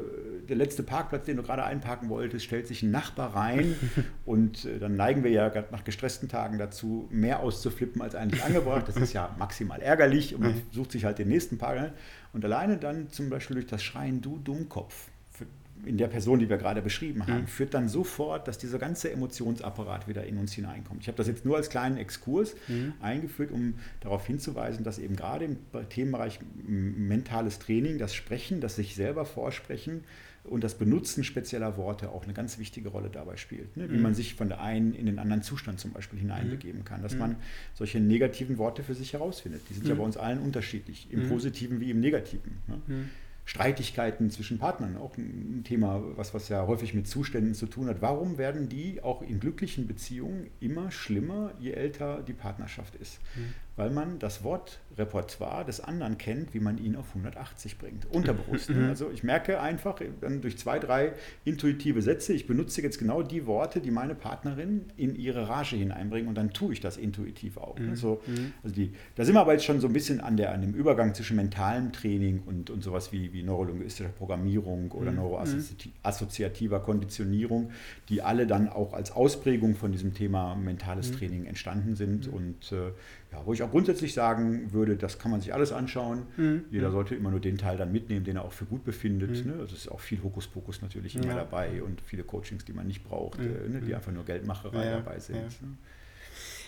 der 0.49 0.57
letzte 0.57 0.83
Parkplatz, 0.83 1.27
den 1.27 1.37
du 1.37 1.43
gerade 1.43 1.63
einparken 1.65 2.09
wolltest, 2.09 2.47
stellt 2.47 2.67
sich 2.67 2.83
ein 2.83 2.91
Nachbar 2.91 3.37
rein 3.37 3.77
und 4.25 4.65
äh, 4.65 4.79
dann 4.79 4.97
neigen 4.97 5.23
wir 5.23 5.31
ja 5.31 5.51
gerade 5.51 5.69
nach 5.71 5.85
gestressten 5.85 6.29
Tagen 6.29 6.59
dazu, 6.59 7.07
mehr 7.11 7.41
auszuflippen 7.41 8.01
als 8.01 8.15
eigentlich 8.15 8.43
angebracht. 8.43 8.89
Das 8.89 8.97
ist 8.97 9.13
ja 9.13 9.35
maximal 9.39 9.81
ärgerlich 9.83 10.35
und 10.35 10.41
man 10.41 10.53
mhm. 10.53 10.63
sucht 10.71 10.93
sich 10.93 11.05
halt 11.05 11.19
den 11.19 11.29
nächsten 11.29 11.59
Park. 11.59 11.93
Und 12.33 12.45
alleine 12.45 12.79
dann 12.79 13.11
zum 13.11 13.29
Beispiel 13.29 13.55
durch 13.55 13.67
das 13.67 13.83
Schreien, 13.83 14.23
du 14.23 14.39
Dummkopf, 14.39 15.09
in 15.85 15.97
der 15.97 16.09
Person, 16.09 16.39
die 16.39 16.49
wir 16.49 16.59
gerade 16.59 16.83
beschrieben 16.83 17.27
haben, 17.27 17.43
mhm. 17.43 17.47
führt 17.47 17.75
dann 17.75 17.89
sofort, 17.89 18.47
dass 18.47 18.59
dieser 18.59 18.79
ganze 18.79 19.11
Emotionsapparat 19.11 20.09
wieder 20.09 20.25
in 20.25 20.39
uns 20.39 20.53
hineinkommt. 20.53 21.01
Ich 21.03 21.09
habe 21.09 21.17
das 21.17 21.27
jetzt 21.27 21.45
nur 21.45 21.57
als 21.57 21.71
kleinen 21.71 21.97
Exkurs 21.97 22.55
mhm. 22.69 22.95
eingeführt, 23.01 23.51
um 23.51 23.75
darauf 24.01 24.27
hinzuweisen, 24.27 24.85
dass 24.85 24.99
eben 24.99 25.17
gerade 25.17 25.45
im 25.45 25.57
Themenbereich 25.89 26.41
mentales 26.67 27.59
Training, 27.59 27.99
das 27.99 28.15
Sprechen, 28.15 28.61
das 28.61 28.77
sich 28.77 28.95
selber 28.95 29.25
vorsprechen 29.25 30.05
und 30.45 30.65
das 30.65 30.75
Benutzen 30.77 31.23
spezieller 31.23 31.77
Worte 31.77 32.11
auch 32.11 32.25
eine 32.25 32.33
ganz 32.33 32.59
wichtige 32.59 32.89
Rolle 32.89 33.11
dabei 33.11 33.37
spielt. 33.37 33.77
Ne? 33.77 33.91
Wie 33.91 33.97
mhm. 33.97 34.03
man 34.03 34.15
sich 34.15 34.35
von 34.35 34.49
der 34.49 34.61
einen 34.61 34.95
in 34.95 35.07
den 35.07 35.19
anderen 35.19 35.43
Zustand 35.43 35.79
zum 35.79 35.93
Beispiel 35.93 36.19
hineinbegeben 36.19 36.81
mhm. 36.81 36.85
kann, 36.85 37.03
dass 37.03 37.15
mhm. 37.15 37.21
man 37.21 37.37
solche 37.75 38.01
negativen 38.01 38.59
Worte 38.59 38.83
für 38.83 38.95
sich 38.95 39.13
herausfindet. 39.13 39.63
Die 39.71 39.75
sind 39.75 39.87
ja 39.87 39.95
mhm. 39.95 39.99
bei 39.99 40.05
uns 40.05 40.17
allen 40.17 40.41
unterschiedlich, 40.41 41.09
im 41.11 41.29
Positiven 41.29 41.81
wie 41.81 41.91
im 41.91 42.01
Negativen. 42.01 42.59
Ne? 42.67 43.09
Streitigkeiten 43.45 44.31
zwischen 44.31 44.59
Partnern, 44.59 44.97
auch 44.97 45.17
ein 45.17 45.63
Thema, 45.65 46.03
was, 46.17 46.33
was 46.33 46.49
ja 46.49 46.67
häufig 46.67 46.95
mit 46.95 47.09
Zuständen 47.09 47.55
zu 47.55 47.67
tun 47.67 47.89
hat. 47.89 48.01
Warum 48.01 48.39
werden 48.39 48.69
die 48.69 49.03
auch 49.03 49.21
in 49.23 49.41
glücklichen 49.41 49.87
Beziehungen 49.87 50.49
immer 50.61 50.91
schlimmer, 50.91 51.53
je 51.59 51.73
älter 51.73 52.23
die 52.23 52.35
Partnerschaft 52.35 52.95
ist? 52.97 53.19
Mhm 53.35 53.55
weil 53.77 53.91
man 53.91 54.19
das 54.19 54.45
Wortrepertoire 54.45 55.65
des 55.65 55.81
anderen 55.81 56.19
kennt, 56.19 56.53
wie 56.53 56.61
man 56.61 56.77
ihn 56.77 56.95
auf 56.95 57.09
180 57.09 57.79
bringt. 57.79 58.07
Unterbewusst. 58.11 58.69
Ne? 58.69 58.77
Mhm. 58.77 58.89
Also 58.89 59.11
ich 59.11 59.23
merke 59.23 59.61
einfach 59.61 59.99
dann 60.21 60.43
durch 60.43 60.59
zwei, 60.59 60.79
drei 60.79 61.13
intuitive 61.45 62.03
Sätze, 62.03 62.35
ich 62.35 62.47
benutze 62.47 62.83
jetzt 62.83 62.99
genau 62.99 63.23
die 63.23 63.47
Worte, 63.47 63.81
die 63.81 63.91
meine 63.91 64.15
Partnerin 64.15 64.87
in 64.97 65.17
ihre 65.17 65.49
Rage 65.49 65.77
hineinbringen 65.77 66.29
und 66.29 66.35
dann 66.35 66.53
tue 66.53 66.75
ich 66.75 66.81
das 66.81 66.99
intuitiv 66.99 67.57
auch. 67.57 67.79
Ne? 67.79 67.87
Mhm. 67.87 67.91
Also, 67.91 68.21
also 68.63 68.75
die, 68.75 68.93
da 69.15 69.25
sind 69.25 69.35
wir 69.35 69.41
aber 69.41 69.53
jetzt 69.53 69.65
schon 69.65 69.81
so 69.81 69.87
ein 69.87 69.93
bisschen 69.95 70.21
an, 70.21 70.37
der, 70.37 70.53
an 70.53 70.61
dem 70.61 70.75
Übergang 70.75 71.15
zwischen 71.15 71.37
mentalem 71.37 71.93
Training 71.93 72.43
und, 72.45 72.69
und 72.69 72.83
sowas 72.83 73.11
wie, 73.11 73.33
wie 73.33 73.42
neurolinguistischer 73.43 74.11
Programmierung 74.11 74.93
oder 74.93 75.11
mhm. 75.11 75.19
neuroassoziativer 75.19 76.81
Konditionierung, 76.81 77.71
die 78.09 78.23
alle 78.23 78.47
dann 78.47 78.69
auch 78.69 78.93
als 78.93 79.13
Ausprägung 79.13 79.75
von 79.75 79.93
diesem 79.93 80.15
Thema 80.15 80.55
mentales 80.55 81.11
mhm. 81.11 81.17
Training 81.17 81.45
entstanden 81.47 81.97
sind 81.97 82.29
mhm. 82.29 82.35
und 82.35 82.73
äh, 82.73 82.93
ja, 83.33 83.41
wo 83.47 83.53
ich 83.55 83.63
auch 83.63 83.71
grundsätzlich 83.71 84.13
sagen 84.13 84.73
würde, 84.73 84.97
das 84.97 85.19
kann 85.19 85.31
man 85.31 85.41
sich 85.41 85.55
alles 85.55 85.73
anschauen. 85.73 86.25
Mhm. 86.37 86.65
Jeder 86.71 86.89
mhm. 86.89 86.93
sollte 86.93 87.15
immer 87.15 87.31
nur 87.31 87.41
den 87.41 87.57
Teil 87.57 87.79
dann 87.79 87.91
mitnehmen, 87.91 88.25
den 88.25 88.37
er 88.37 88.45
auch 88.45 88.53
für 88.53 88.67
gut 88.67 88.85
befindet. 88.85 89.45
Mhm. 89.45 89.53
Ne? 89.53 89.57
Also 89.61 89.75
es 89.75 89.83
ist 89.83 89.89
auch 89.91 90.01
viel 90.01 90.23
Hokuspokus 90.23 90.83
natürlich 90.83 91.17
immer 91.17 91.29
ja. 91.29 91.37
dabei 91.37 91.83
und 91.83 92.01
viele 92.03 92.25
Coachings, 92.25 92.65
die 92.65 92.73
man 92.73 92.87
nicht 92.87 93.03
braucht, 93.05 93.41
mhm. 93.41 93.47
äh, 93.47 93.69
ne? 93.69 93.81
die 93.81 93.95
einfach 93.95 94.13
nur 94.13 94.25
Geldmacherei 94.25 94.85
ja, 94.85 94.97
dabei 94.99 95.19
sind. 95.19 95.37
Ne? 95.37 95.77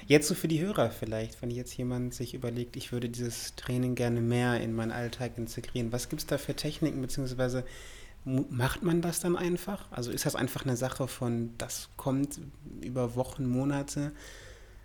Jetzt 0.06 0.28
so 0.28 0.34
für 0.34 0.48
die 0.48 0.60
Hörer 0.60 0.90
vielleicht, 0.90 1.40
wenn 1.40 1.50
jetzt 1.50 1.76
jemand 1.76 2.14
sich 2.14 2.34
überlegt, 2.34 2.76
ich 2.76 2.92
würde 2.92 3.08
dieses 3.08 3.54
Training 3.56 3.94
gerne 3.94 4.20
mehr 4.20 4.60
in 4.60 4.74
meinen 4.74 4.92
Alltag 4.92 5.32
integrieren. 5.36 5.92
Was 5.92 6.08
gibt 6.08 6.22
es 6.22 6.26
da 6.26 6.36
für 6.36 6.54
Techniken, 6.54 7.00
beziehungsweise 7.00 7.64
macht 8.24 8.82
man 8.82 9.00
das 9.00 9.20
dann 9.20 9.36
einfach? 9.36 9.90
Also 9.90 10.10
ist 10.10 10.26
das 10.26 10.34
einfach 10.34 10.64
eine 10.64 10.76
Sache 10.76 11.08
von, 11.08 11.50
das 11.58 11.88
kommt 11.96 12.38
über 12.82 13.16
Wochen, 13.16 13.46
Monate? 13.46 14.12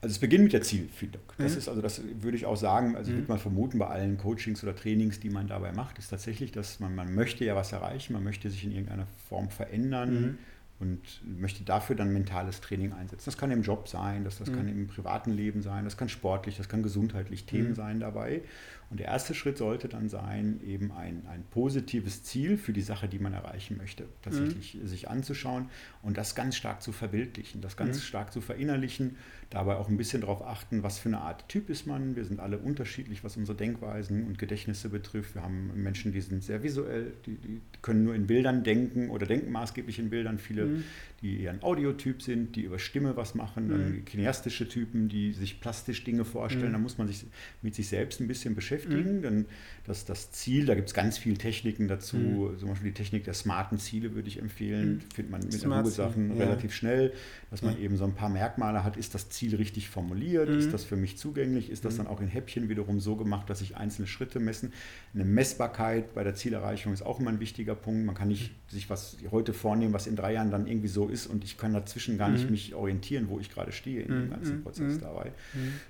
Also 0.02 0.14
es 0.14 0.20
beginnt 0.20 0.46
mit 0.46 0.54
der 0.54 0.62
Zielfindung. 0.62 1.22
Das 1.38 1.54
mhm. 1.54 1.58
ist 1.58 1.68
also, 1.68 1.82
das 1.82 2.02
würde 2.22 2.38
ich 2.38 2.46
auch 2.46 2.56
sagen, 2.56 2.96
also 2.96 3.12
mhm. 3.12 3.16
würde 3.16 3.28
man 3.28 3.40
vermuten 3.40 3.80
bei 3.80 3.88
allen 3.88 4.18
Coachings 4.18 4.64
oder 4.64 4.74
Trainings, 4.74 5.20
die 5.20 5.30
man 5.30 5.48
dabei 5.48 5.74
macht, 5.74 6.00
ist 6.00 6.10
tatsächlich, 6.10 6.52
dass 6.52 6.80
man, 6.80 6.96
man 6.96 7.14
möchte 7.14 7.44
ja 7.44 7.56
was 7.56 7.74
erreichen, 7.74 8.14
man 8.14 8.24
möchte 8.24 8.50
sich 8.50 8.64
in 8.64 8.72
irgendeiner 8.72 9.08
Form 9.28 9.50
verändern 9.50 10.22
mhm. 10.22 10.38
Und 10.80 11.02
möchte 11.24 11.64
dafür 11.64 11.96
dann 11.96 12.14
mentales 12.14 12.62
Training 12.62 12.94
einsetzen. 12.94 13.26
Das 13.26 13.38
kann 13.38 13.52
im 13.52 13.64
Job 13.64 13.90
sein, 13.90 14.24
das, 14.24 14.38
das 14.38 14.52
kann 14.52 14.64
mhm. 14.64 14.70
im 14.70 14.88
privaten 14.88 15.32
Leben 15.32 15.62
sein, 15.62 15.84
das 15.84 15.98
kann 15.98 16.08
sportlich, 16.08 16.56
das 16.56 16.70
kann 16.70 16.84
gesundheitlich 16.84 17.46
Themen 17.46 17.70
mhm. 17.70 17.76
sein 17.76 18.00
dabei. 18.00 18.44
Und 18.90 19.00
der 19.00 19.08
erste 19.08 19.36
Schritt 19.36 19.58
sollte 19.58 19.88
dann 19.90 20.10
sein, 20.10 20.62
eben 20.64 20.92
ein, 20.92 21.28
ein 21.28 21.44
positives 21.52 22.24
Ziel 22.24 22.58
für 22.58 22.74
die 22.74 22.82
Sache, 22.82 23.08
die 23.08 23.20
man 23.20 23.34
erreichen 23.34 23.78
möchte, 23.78 24.06
tatsächlich 24.22 24.76
mhm. 24.76 24.88
sich 24.88 25.10
anzuschauen 25.10 25.70
und 26.02 26.18
das 26.18 26.34
ganz 26.34 26.56
stark 26.56 26.82
zu 26.82 26.92
verbildlichen, 26.92 27.62
das 27.62 27.76
ganz 27.76 27.98
mhm. 27.98 28.02
stark 28.02 28.32
zu 28.32 28.40
verinnerlichen, 28.40 29.18
dabei 29.50 29.78
auch 29.78 29.90
ein 29.90 29.98
bisschen 29.98 30.22
darauf 30.22 30.44
achten, 30.44 30.84
was 30.84 31.00
für 31.00 31.10
eine 31.10 31.22
Art 31.22 31.50
Typ 31.50 31.70
ist 31.72 31.88
man. 31.88 32.16
Wir 32.16 32.24
sind 32.24 32.40
alle 32.40 32.60
unterschiedlich, 32.60 33.24
was 33.24 33.36
unsere 33.36 33.58
Denkweisen 33.58 34.28
und 34.28 34.38
Gedächtnisse 34.38 34.90
betrifft. 34.90 35.34
Wir 35.34 35.42
haben 35.42 35.72
Menschen, 35.76 36.12
die 36.12 36.22
sind 36.22 36.44
sehr 36.44 36.62
visuell, 36.62 37.14
die, 37.26 37.36
die 37.36 37.60
können 37.82 38.04
nur 38.04 38.14
in 38.14 38.28
Bildern 38.28 38.64
denken 38.64 39.10
oder 39.10 39.26
denken 39.26 39.52
maßgeblich 39.52 39.98
in 39.98 40.12
Bildern. 40.12 40.38
Viele, 40.38 40.66
mhm. 40.66 40.84
die 41.24 41.42
eher 41.42 41.52
ein 41.52 41.64
Audiotyp 41.64 42.22
sind, 42.22 42.56
die 42.56 42.62
über 42.62 42.78
Stimme 42.78 43.18
was 43.18 43.34
machen, 43.34 43.70
dann 43.70 43.92
mhm. 43.92 44.06
kineastische 44.06 44.70
Typen, 44.70 45.10
die 45.10 45.34
sich 45.34 45.60
plastisch 45.60 46.04
Dinge 46.04 46.26
vorstellen. 46.26 46.70
Mhm. 46.70 46.74
Da 46.74 46.80
muss 46.80 47.00
man 47.00 47.08
sich 47.08 47.26
mit 47.64 47.74
sich 47.74 47.88
selbst 47.88 48.22
ein 48.22 48.28
bisschen 48.28 48.54
beschäftigen. 48.54 49.18
Mhm. 49.18 49.22
Dann 49.24 49.46
das, 49.88 50.06
das 50.06 50.32
Ziel, 50.32 50.68
da 50.68 50.76
gibt 50.76 50.90
es 50.90 50.94
ganz 50.94 51.18
viele 51.18 51.38
Techniken 51.40 51.88
dazu. 51.88 52.18
Mhm. 52.18 52.60
Zum 52.60 52.70
Beispiel 52.70 52.92
die 52.92 52.98
Technik 52.98 53.24
der 53.24 53.34
smarten 53.34 53.80
Ziele 53.80 54.14
würde 54.14 54.28
ich 54.28 54.38
empfehlen. 54.38 54.98
Mhm. 54.98 55.02
Findet 55.16 55.32
man 55.32 55.42
mit 55.42 55.54
Smart 55.54 55.86
Google-Sachen 55.86 56.38
ja. 56.38 56.46
relativ 56.46 56.72
schnell, 56.72 57.14
dass 57.50 57.64
man 57.64 57.74
ja. 57.74 57.80
eben 57.80 57.98
so 57.98 58.04
ein 58.04 58.14
paar 58.14 58.30
Merkmale 58.30 58.84
hat. 58.84 58.96
Ist 58.96 59.16
das 59.16 59.30
Ziel 59.30 59.39
richtig 59.48 59.90
formuliert? 59.90 60.50
Ist 60.50 60.68
mhm. 60.68 60.72
das 60.72 60.84
für 60.84 60.96
mich 60.96 61.18
zugänglich? 61.18 61.70
Ist 61.70 61.86
das 61.86 61.94
mhm. 61.94 61.98
dann 61.98 62.08
auch 62.08 62.22
in 62.22 62.28
Häppchen 62.28 62.70
wiederum 62.70 63.00
so 63.00 63.16
gemacht, 63.16 63.50
dass 63.50 63.62
ich 63.62 63.78
einzelne 63.78 64.08
Schritte 64.08 64.40
messen? 64.40 64.74
Eine 65.14 65.26
Messbarkeit 65.26 66.14
bei 66.14 66.24
der 66.24 66.36
Zielerreichung 66.36 66.94
ist 66.94 67.02
auch 67.02 67.20
immer 67.20 67.30
ein 67.30 67.40
wichtiger 67.40 67.76
Punkt. 67.76 68.06
Man 68.06 68.16
kann 68.16 68.28
nicht 68.28 68.52
mhm. 68.52 68.72
sich 68.72 68.90
was 68.90 69.18
heute 69.32 69.54
vornehmen, 69.54 69.94
was 69.94 70.08
in 70.08 70.16
drei 70.16 70.34
Jahren 70.34 70.52
dann 70.52 70.68
irgendwie 70.68 70.88
so 70.88 71.08
ist 71.08 71.28
und 71.28 71.44
ich 71.44 71.58
kann 71.58 71.74
dazwischen 71.74 72.18
gar 72.18 72.30
nicht 72.30 72.50
mich 72.50 72.76
orientieren, 72.76 73.30
wo 73.30 73.40
ich 73.40 73.50
gerade 73.50 73.72
stehe 73.72 74.02
in 74.02 74.12
dem 74.12 74.30
ganzen 74.30 74.64
Prozess 74.64 75.00
dabei. 75.00 75.32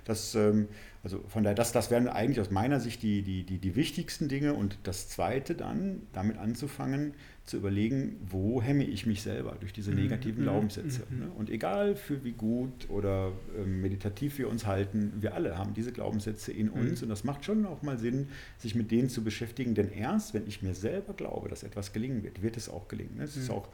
Das 0.06 0.36
ähm, 0.36 0.68
also 1.04 1.24
von 1.28 1.44
daher, 1.44 1.56
das, 1.56 1.72
das 1.72 1.92
wären 1.92 2.08
eigentlich 2.08 2.42
aus 2.42 2.52
meiner 2.52 2.80
Sicht 2.80 3.02
die, 3.04 3.22
die, 3.22 3.44
die, 3.44 3.58
die 3.58 3.76
wichtigsten 3.76 4.28
Dinge. 4.28 4.54
Und 4.54 4.78
das 4.84 5.08
Zweite 5.08 5.56
dann, 5.56 6.02
damit 6.12 6.38
anzufangen, 6.38 7.14
zu 7.46 7.58
überlegen, 7.58 8.18
wo 8.30 8.62
hemme 8.62 8.84
ich 8.84 9.06
mich 9.06 9.24
selber 9.24 9.56
durch 9.60 9.74
diese 9.74 9.92
mhm. 9.92 10.04
negativen 10.04 10.42
mhm. 10.42 10.44
Glaubenssätze. 10.44 11.04
Mhm. 11.10 11.20
Ne? 11.20 11.32
Und 11.36 11.50
egal 11.50 11.96
für 11.96 12.24
wie 12.24 12.34
gut 12.34 12.90
oder 12.90 13.32
äh, 13.58 13.66
meditativ 13.66 14.38
wir 14.38 14.50
uns 14.50 14.68
halten, 14.68 15.14
wir 15.20 15.34
alle 15.34 15.58
haben 15.58 15.74
diese 15.74 15.92
Glaubenssätze 15.92 16.52
in 16.52 16.70
uns. 16.70 17.00
Mhm. 17.00 17.06
Und 17.06 17.10
das 17.10 17.24
macht 17.24 17.46
schon 17.46 17.66
auch 17.66 17.82
mal 17.82 17.98
Sinn, 17.98 18.28
sich 18.58 18.76
mit 18.76 18.92
denen 18.92 19.10
zu 19.10 19.24
beschäftigen. 19.24 19.76
Denn 19.76 19.92
erst, 19.92 20.34
wenn 20.34 20.48
ich 20.48 20.62
mir 20.62 20.76
selber 20.76 21.14
glaube, 21.14 21.50
dass 21.50 21.64
etwas 21.64 21.94
gelingen 21.94 22.24
wird, 22.24 22.42
wird 22.42 22.58
es 22.58 22.70
auch 22.70 22.88
gelingen. 22.88 23.20
Es 23.22 23.38
ist 23.38 23.50
mhm. 23.50 23.56
auch 23.56 23.70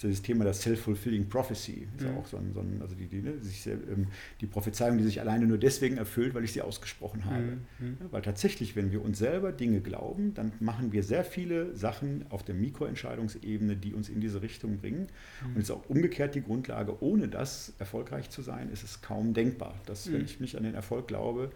das 0.00 0.22
Thema 0.22 0.44
der 0.44 0.52
Self-Fulfilling 0.52 1.28
Prophecy. 1.28 1.88
Ist 1.96 2.04
ja 2.04 2.12
mhm. 2.12 2.18
auch 2.18 2.26
so 2.26 2.36
ein, 2.36 2.52
so 2.54 2.60
ein, 2.60 2.80
also 2.80 2.94
die, 2.94 3.06
die, 3.06 3.20
ne, 3.20 3.38
sich, 3.40 3.66
ähm, 3.66 4.06
die 4.40 4.46
Prophezeiung, 4.46 4.98
die 4.98 5.04
sich 5.04 5.20
alleine 5.20 5.46
nur 5.46 5.58
deswegen 5.58 5.96
erfüllt, 5.96 6.34
weil 6.34 6.44
ich 6.44 6.52
sie 6.52 6.62
ausgesprochen 6.62 7.24
habe. 7.24 7.42
Mhm. 7.42 7.60
mhm. 7.78 7.96
Ja, 8.00 8.06
weil 8.12 8.22
tatsächlich, 8.22 8.76
wenn 8.76 8.92
wir 8.92 9.04
uns 9.04 9.18
selber 9.18 9.52
Dinge 9.52 9.80
glauben, 9.80 10.34
dann 10.34 10.52
machen 10.60 10.92
wir 10.92 11.02
sehr 11.02 11.24
viele 11.24 11.74
Sachen 11.74 12.24
auf 12.30 12.44
der 12.44 12.54
Mikroentscheidungsebene, 12.54 13.76
die 13.76 13.94
uns 13.94 14.08
in 14.08 14.20
diese 14.20 14.42
Richtung 14.42 14.78
bringen. 14.78 15.08
Mhm. 15.42 15.54
Und 15.54 15.56
es 15.56 15.64
ist 15.64 15.70
auch 15.70 15.88
umgekehrt 15.88 16.34
die 16.34 16.42
Grundlage, 16.42 17.02
ohne 17.02 17.28
das 17.28 17.72
erfolgreich 17.78 18.30
zu 18.30 18.42
sein, 18.42 18.70
ist 18.70 18.84
es 18.84 19.00
kaum 19.00 19.34
denkbar, 19.34 19.74
dass 19.86 20.10
wenn 20.12 20.20
mhm. 20.20 20.26
ich 20.26 20.40
mich 20.40 20.56
an 20.56 20.62
den 20.62 20.74
Erfolg 20.74 21.08
glaube, 21.08 21.50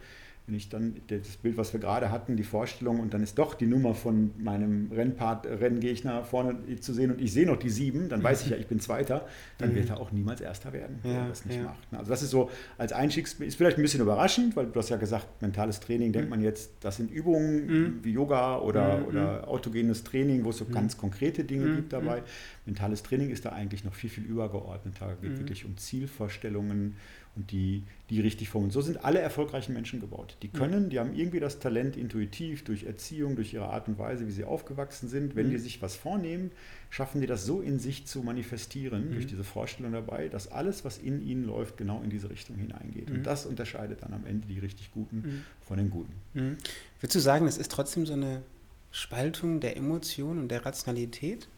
wenn 0.46 0.56
ich 0.56 0.68
dann 0.68 0.96
das 1.06 1.36
Bild, 1.36 1.56
was 1.56 1.72
wir 1.72 1.78
gerade 1.78 2.10
hatten, 2.10 2.36
die 2.36 2.42
Vorstellung 2.42 2.98
und 2.98 3.14
dann 3.14 3.22
ist 3.22 3.38
doch 3.38 3.54
die 3.54 3.66
Nummer 3.66 3.94
von 3.94 4.32
meinem 4.38 4.90
Rennpart, 4.92 5.46
Renngegner 5.46 6.24
vorne 6.24 6.58
zu 6.80 6.92
sehen 6.92 7.12
und 7.12 7.20
ich 7.20 7.32
sehe 7.32 7.46
noch 7.46 7.56
die 7.56 7.70
sieben, 7.70 8.08
dann 8.08 8.22
weiß 8.24 8.42
ich 8.42 8.50
ja, 8.50 8.56
ich 8.56 8.66
bin 8.66 8.80
Zweiter, 8.80 9.26
dann 9.58 9.70
mhm. 9.70 9.76
wird 9.76 9.90
er 9.90 10.00
auch 10.00 10.10
niemals 10.10 10.40
Erster 10.40 10.72
werden, 10.72 10.98
wenn 11.02 11.12
er 11.12 11.28
das 11.28 11.44
nicht 11.44 11.58
ja. 11.58 11.64
macht. 11.64 11.78
Also 11.92 12.10
das 12.10 12.22
ist 12.22 12.30
so 12.30 12.50
als 12.76 12.92
Einstiegs, 12.92 13.34
ist 13.34 13.56
vielleicht 13.56 13.78
ein 13.78 13.82
bisschen 13.82 14.00
überraschend, 14.00 14.56
weil 14.56 14.66
du 14.66 14.78
hast 14.78 14.88
ja 14.88 14.96
gesagt, 14.96 15.40
mentales 15.42 15.78
Training, 15.78 16.12
denkt 16.12 16.26
mhm. 16.26 16.30
man 16.30 16.42
jetzt, 16.42 16.72
das 16.80 16.96
sind 16.96 17.12
Übungen 17.12 17.66
mhm. 17.66 18.00
wie 18.02 18.10
Yoga 18.10 18.58
oder, 18.58 18.98
mhm. 18.98 19.04
oder 19.06 19.48
autogenes 19.48 20.02
Training, 20.02 20.44
wo 20.44 20.50
es 20.50 20.58
so 20.58 20.64
mhm. 20.64 20.72
ganz 20.72 20.96
konkrete 20.96 21.44
Dinge 21.44 21.66
mhm. 21.66 21.76
gibt 21.76 21.92
dabei. 21.92 22.22
Mentales 22.66 23.02
Training 23.02 23.30
ist 23.30 23.44
da 23.44 23.50
eigentlich 23.50 23.84
noch 23.84 23.94
viel, 23.94 24.10
viel 24.10 24.24
übergeordneter, 24.24 25.16
geht 25.20 25.38
wirklich 25.38 25.64
um 25.64 25.76
Zielvorstellungen, 25.76 26.96
und 27.34 27.50
die, 27.50 27.82
die 28.10 28.20
richtig 28.20 28.50
formen. 28.50 28.70
So 28.70 28.82
sind 28.82 29.04
alle 29.04 29.18
erfolgreichen 29.18 29.72
Menschen 29.72 30.00
gebaut. 30.00 30.36
Die 30.42 30.48
können, 30.48 30.90
die 30.90 30.98
haben 30.98 31.14
irgendwie 31.14 31.40
das 31.40 31.58
Talent 31.58 31.96
intuitiv 31.96 32.62
durch 32.64 32.84
Erziehung, 32.84 33.36
durch 33.36 33.54
ihre 33.54 33.68
Art 33.68 33.88
und 33.88 33.98
Weise, 33.98 34.26
wie 34.26 34.30
sie 34.30 34.44
aufgewachsen 34.44 35.08
sind. 35.08 35.34
Wenn 35.34 35.46
mhm. 35.46 35.52
die 35.52 35.58
sich 35.58 35.80
was 35.80 35.96
vornehmen, 35.96 36.50
schaffen 36.90 37.22
die 37.22 37.26
das 37.26 37.46
so 37.46 37.62
in 37.62 37.78
sich 37.78 38.06
zu 38.06 38.22
manifestieren, 38.22 39.08
mhm. 39.08 39.12
durch 39.14 39.26
diese 39.26 39.44
Vorstellung 39.44 39.92
dabei, 39.92 40.28
dass 40.28 40.52
alles, 40.52 40.84
was 40.84 40.98
in 40.98 41.26
ihnen 41.26 41.44
läuft, 41.44 41.78
genau 41.78 42.02
in 42.02 42.10
diese 42.10 42.28
Richtung 42.28 42.56
hineingeht. 42.56 43.08
Mhm. 43.08 43.16
Und 43.16 43.22
das 43.22 43.46
unterscheidet 43.46 44.02
dann 44.02 44.12
am 44.12 44.26
Ende 44.26 44.46
die 44.46 44.58
richtig 44.58 44.92
Guten 44.92 45.16
mhm. 45.16 45.42
von 45.62 45.78
den 45.78 45.88
Guten. 45.88 46.12
Mhm. 46.34 46.58
Würdest 47.00 47.14
du 47.14 47.20
sagen, 47.20 47.46
es 47.46 47.56
ist 47.56 47.72
trotzdem 47.72 48.04
so 48.04 48.12
eine 48.12 48.42
Spaltung 48.90 49.60
der 49.60 49.78
Emotionen 49.78 50.38
und 50.38 50.48
der 50.48 50.66
Rationalität? 50.66 51.48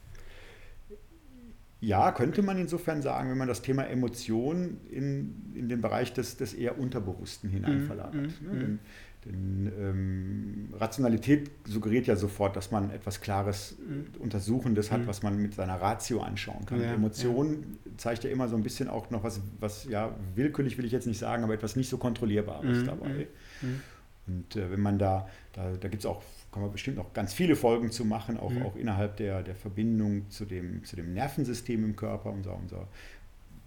Ja, 1.84 2.12
könnte 2.12 2.42
man 2.42 2.58
insofern 2.58 3.02
sagen, 3.02 3.30
wenn 3.30 3.38
man 3.38 3.48
das 3.48 3.60
Thema 3.62 3.86
Emotion 3.86 4.78
in, 4.90 5.52
in 5.54 5.68
den 5.68 5.80
Bereich 5.80 6.12
des, 6.12 6.36
des 6.36 6.54
eher 6.54 6.78
Unterbewussten 6.78 7.50
hinein 7.50 7.82
mhm, 7.82 7.86
verlagert. 7.86 8.32
Mm, 8.40 8.46
ne? 8.46 8.58
Denn, 8.58 8.78
denn 9.26 9.72
ähm, 9.78 10.68
Rationalität 10.78 11.50
suggeriert 11.66 12.06
ja 12.06 12.16
sofort, 12.16 12.56
dass 12.56 12.70
man 12.70 12.90
etwas 12.90 13.20
Klares, 13.20 13.76
mm. 13.78 14.22
Untersuchendes 14.22 14.90
hat, 14.90 15.02
mm. 15.02 15.06
was 15.06 15.22
man 15.22 15.36
mit 15.36 15.54
seiner 15.54 15.80
Ratio 15.80 16.22
anschauen 16.22 16.64
kann. 16.64 16.80
Ja, 16.80 16.94
Emotion 16.94 17.52
ja. 17.84 17.90
zeigt 17.98 18.24
ja 18.24 18.30
immer 18.30 18.48
so 18.48 18.56
ein 18.56 18.62
bisschen 18.62 18.88
auch 18.88 19.10
noch 19.10 19.22
was, 19.22 19.40
was, 19.60 19.84
ja, 19.84 20.14
willkürlich 20.34 20.78
will 20.78 20.86
ich 20.86 20.92
jetzt 20.92 21.06
nicht 21.06 21.18
sagen, 21.18 21.44
aber 21.44 21.54
etwas 21.54 21.76
nicht 21.76 21.90
so 21.90 21.98
Kontrollierbares 21.98 22.84
dabei. 22.84 23.26
Und 24.26 24.56
äh, 24.56 24.70
wenn 24.70 24.80
man 24.80 24.98
da, 24.98 25.28
da, 25.52 25.72
da 25.72 25.88
gibt 25.88 26.02
es 26.02 26.06
auch 26.06 26.22
kommen 26.54 26.66
wir 26.66 26.70
bestimmt 26.70 26.98
noch 26.98 27.12
ganz 27.12 27.34
viele 27.34 27.56
Folgen 27.56 27.90
zu 27.90 28.04
machen, 28.04 28.38
auch, 28.38 28.50
mhm. 28.50 28.62
auch 28.62 28.76
innerhalb 28.76 29.16
der, 29.16 29.42
der 29.42 29.56
Verbindung 29.56 30.30
zu 30.30 30.44
dem, 30.44 30.84
zu 30.84 30.94
dem 30.94 31.12
Nervensystem 31.12 31.84
im 31.84 31.96
Körper. 31.96 32.30
Unser, 32.30 32.56
unser 32.56 32.86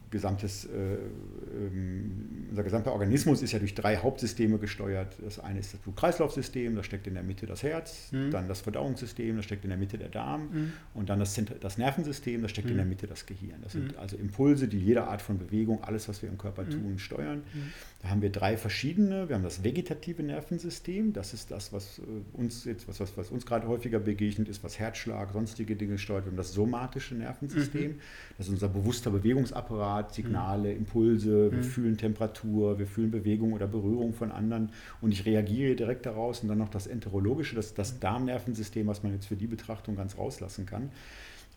gesamtes, 0.09 0.65
äh, 0.65 0.69
ähm, 0.69 2.47
unser 2.49 2.63
gesamter 2.63 2.93
Organismus 2.93 3.41
ist 3.41 3.51
ja 3.51 3.59
durch 3.59 3.75
drei 3.75 3.97
Hauptsysteme 3.97 4.57
gesteuert. 4.57 5.17
Das 5.23 5.39
eine 5.39 5.59
ist 5.59 5.73
das 5.73 5.79
Blut-Kreislauf-System, 5.81 6.75
da 6.75 6.83
steckt 6.83 7.07
in 7.07 7.13
der 7.13 7.23
Mitte 7.23 7.45
das 7.45 7.63
Herz, 7.63 8.11
mhm. 8.11 8.31
dann 8.31 8.47
das 8.47 8.61
Verdauungssystem, 8.61 9.35
da 9.35 9.43
steckt 9.43 9.63
in 9.63 9.69
der 9.69 9.77
Mitte 9.77 9.97
der 9.97 10.09
Darm 10.09 10.49
mhm. 10.51 10.73
und 10.93 11.09
dann 11.09 11.19
das, 11.19 11.39
das 11.59 11.77
Nervensystem, 11.77 12.41
da 12.41 12.47
steckt 12.47 12.67
mhm. 12.67 12.71
in 12.71 12.77
der 12.77 12.85
Mitte 12.85 13.07
das 13.07 13.25
Gehirn. 13.25 13.61
Das 13.61 13.73
sind 13.73 13.93
mhm. 13.93 13.99
also 13.99 14.17
Impulse, 14.17 14.67
die 14.67 14.79
jede 14.79 15.03
Art 15.03 15.21
von 15.21 15.37
Bewegung, 15.37 15.83
alles, 15.83 16.07
was 16.07 16.21
wir 16.21 16.29
im 16.29 16.37
Körper 16.37 16.63
mhm. 16.63 16.69
tun, 16.69 16.99
steuern. 16.99 17.39
Mhm. 17.53 17.73
Da 18.01 18.09
haben 18.09 18.21
wir 18.21 18.31
drei 18.31 18.57
verschiedene. 18.57 19.27
Wir 19.27 19.35
haben 19.35 19.43
das 19.43 19.63
vegetative 19.63 20.21
Nervensystem. 20.21 21.13
Das 21.13 21.33
ist 21.33 21.49
das, 21.49 21.73
was 21.73 21.99
äh, 21.99 22.03
uns 22.33 22.63
jetzt, 22.65 22.87
was, 22.87 22.99
was, 22.99 23.17
was 23.17 23.31
uns 23.31 23.45
gerade 23.45 23.67
häufiger 23.67 23.99
begegnet 23.99 24.47
ist, 24.49 24.63
was 24.63 24.77
Herzschlag, 24.77 25.33
sonstige 25.33 25.75
Dinge 25.75 25.97
steuert. 25.97 26.25
Wir 26.25 26.31
haben 26.31 26.37
das 26.37 26.53
somatische 26.53 27.15
Nervensystem. 27.15 27.93
Mhm. 27.93 27.99
Das 28.37 28.47
ist 28.47 28.53
unser 28.53 28.69
bewusster 28.69 29.09
Bewegungsapparat, 29.09 29.96
Signale, 30.05 30.71
mhm. 30.71 30.77
Impulse. 30.77 31.51
Wir 31.51 31.59
mhm. 31.59 31.63
fühlen 31.63 31.97
Temperatur, 31.97 32.79
wir 32.79 32.87
fühlen 32.87 33.11
Bewegung 33.11 33.53
oder 33.53 33.67
Berührung 33.67 34.13
von 34.13 34.31
anderen. 34.31 34.69
Und 35.01 35.11
ich 35.11 35.25
reagiere 35.25 35.75
direkt 35.75 36.05
daraus. 36.05 36.41
Und 36.41 36.49
dann 36.49 36.57
noch 36.57 36.69
das 36.69 36.87
enterologische, 36.87 37.55
das, 37.55 37.73
das 37.73 37.95
mhm. 37.95 37.99
Darmnervensystem, 37.99 38.87
was 38.87 39.03
man 39.03 39.13
jetzt 39.13 39.27
für 39.27 39.35
die 39.35 39.47
Betrachtung 39.47 39.95
ganz 39.95 40.17
rauslassen 40.17 40.65
kann. 40.65 40.89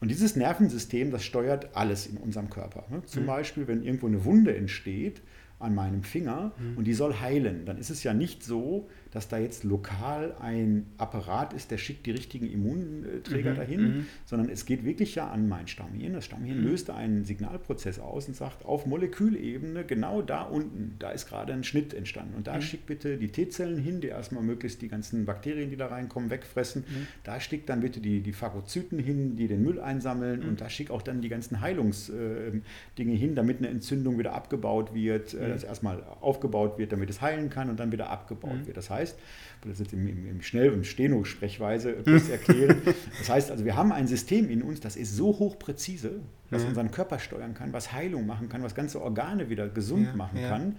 Und 0.00 0.08
dieses 0.10 0.34
Nervensystem, 0.34 1.10
das 1.10 1.24
steuert 1.24 1.76
alles 1.76 2.06
in 2.06 2.16
unserem 2.16 2.48
Körper. 2.48 2.84
Ne? 2.90 3.04
Zum 3.04 3.24
mhm. 3.24 3.26
Beispiel, 3.26 3.68
wenn 3.68 3.82
irgendwo 3.82 4.06
eine 4.06 4.24
Wunde 4.24 4.56
entsteht, 4.56 5.20
an 5.60 5.74
meinem 5.74 6.02
Finger 6.02 6.52
mhm. 6.58 6.78
und 6.78 6.84
die 6.84 6.94
soll 6.94 7.20
heilen. 7.20 7.66
Dann 7.66 7.78
ist 7.78 7.90
es 7.90 8.02
ja 8.02 8.14
nicht 8.14 8.42
so, 8.42 8.88
dass 9.10 9.28
da 9.28 9.38
jetzt 9.38 9.64
lokal 9.64 10.34
ein 10.40 10.86
Apparat 10.98 11.52
ist, 11.52 11.70
der 11.70 11.78
schickt 11.78 12.06
die 12.06 12.12
richtigen 12.12 12.50
Immunträger 12.50 13.52
mhm. 13.52 13.56
dahin, 13.56 13.80
mhm. 13.80 14.06
sondern 14.24 14.48
es 14.48 14.66
geht 14.66 14.84
wirklich 14.84 15.14
ja 15.14 15.28
an 15.28 15.48
mein 15.48 15.66
Stammhirn. 15.66 16.12
Das 16.12 16.26
Stammhirn 16.26 16.58
mhm. 16.58 16.68
löst 16.68 16.90
einen 16.90 17.24
Signalprozess 17.24 17.98
aus 17.98 18.28
und 18.28 18.36
sagt, 18.36 18.64
auf 18.64 18.86
Molekülebene, 18.86 19.84
genau 19.84 20.22
da 20.22 20.42
unten, 20.42 20.96
da 20.98 21.10
ist 21.10 21.28
gerade 21.28 21.52
ein 21.52 21.64
Schnitt 21.64 21.92
entstanden. 21.94 22.34
Und 22.36 22.46
da 22.46 22.56
mhm. 22.56 22.62
schickt 22.62 22.86
bitte 22.86 23.16
die 23.16 23.28
T-Zellen 23.28 23.78
hin, 23.78 24.00
die 24.00 24.08
erstmal 24.08 24.42
möglichst 24.42 24.80
die 24.82 24.88
ganzen 24.88 25.24
Bakterien, 25.24 25.70
die 25.70 25.76
da 25.76 25.86
reinkommen, 25.86 26.30
wegfressen. 26.30 26.84
Da 27.24 27.40
schickt 27.40 27.68
dann 27.68 27.80
bitte 27.80 28.00
die, 28.00 28.20
die 28.20 28.32
Phagozyten 28.32 28.98
hin, 28.98 29.36
die 29.36 29.48
den 29.48 29.62
Müll 29.62 29.80
einsammeln. 29.80 30.42
Und 30.42 30.60
da 30.60 30.70
schickt 30.70 30.90
auch 30.90 31.02
dann 31.02 31.20
die 31.20 31.28
ganzen 31.28 31.60
Heilungsdinge 31.60 32.72
äh, 32.96 33.16
hin, 33.16 33.34
damit 33.34 33.58
eine 33.58 33.68
Entzündung 33.68 34.18
wieder 34.18 34.34
abgebaut 34.34 34.94
wird, 34.94 35.34
äh, 35.34 35.48
dass 35.48 35.64
erstmal 35.64 36.02
aufgebaut 36.20 36.78
wird, 36.78 36.92
damit 36.92 37.10
es 37.10 37.20
heilen 37.20 37.50
kann 37.50 37.70
und 37.70 37.80
dann 37.80 37.92
wieder 37.92 38.10
abgebaut 38.10 38.66
wird. 38.66 38.76
Das 38.76 38.90
heißt, 38.90 38.99
heißt, 39.00 39.18
ich 39.18 39.64
will 39.64 39.72
das 39.72 39.80
jetzt 39.80 39.92
im, 39.92 40.06
im, 40.06 40.26
im 40.26 40.42
Schnell- 40.42 40.70
und 40.70 40.86
Steno-Sprechweise 40.86 41.96
kurz 42.04 42.28
erklären. 42.30 42.82
Das 43.18 43.28
heißt 43.28 43.50
also, 43.50 43.64
wir 43.64 43.76
haben 43.76 43.92
ein 43.92 44.06
System 44.06 44.48
in 44.48 44.62
uns, 44.62 44.80
das 44.80 44.96
ist 44.96 45.16
so 45.16 45.38
hochpräzise, 45.38 46.20
dass 46.50 46.62
ja. 46.62 46.68
unseren 46.68 46.90
Körper 46.90 47.18
steuern 47.18 47.54
kann, 47.54 47.72
was 47.72 47.92
Heilung 47.92 48.26
machen 48.26 48.48
kann, 48.48 48.62
was 48.62 48.74
ganze 48.74 49.02
Organe 49.02 49.50
wieder 49.50 49.68
gesund 49.68 50.06
ja, 50.06 50.16
machen 50.16 50.38
ja. 50.38 50.48
kann. 50.48 50.76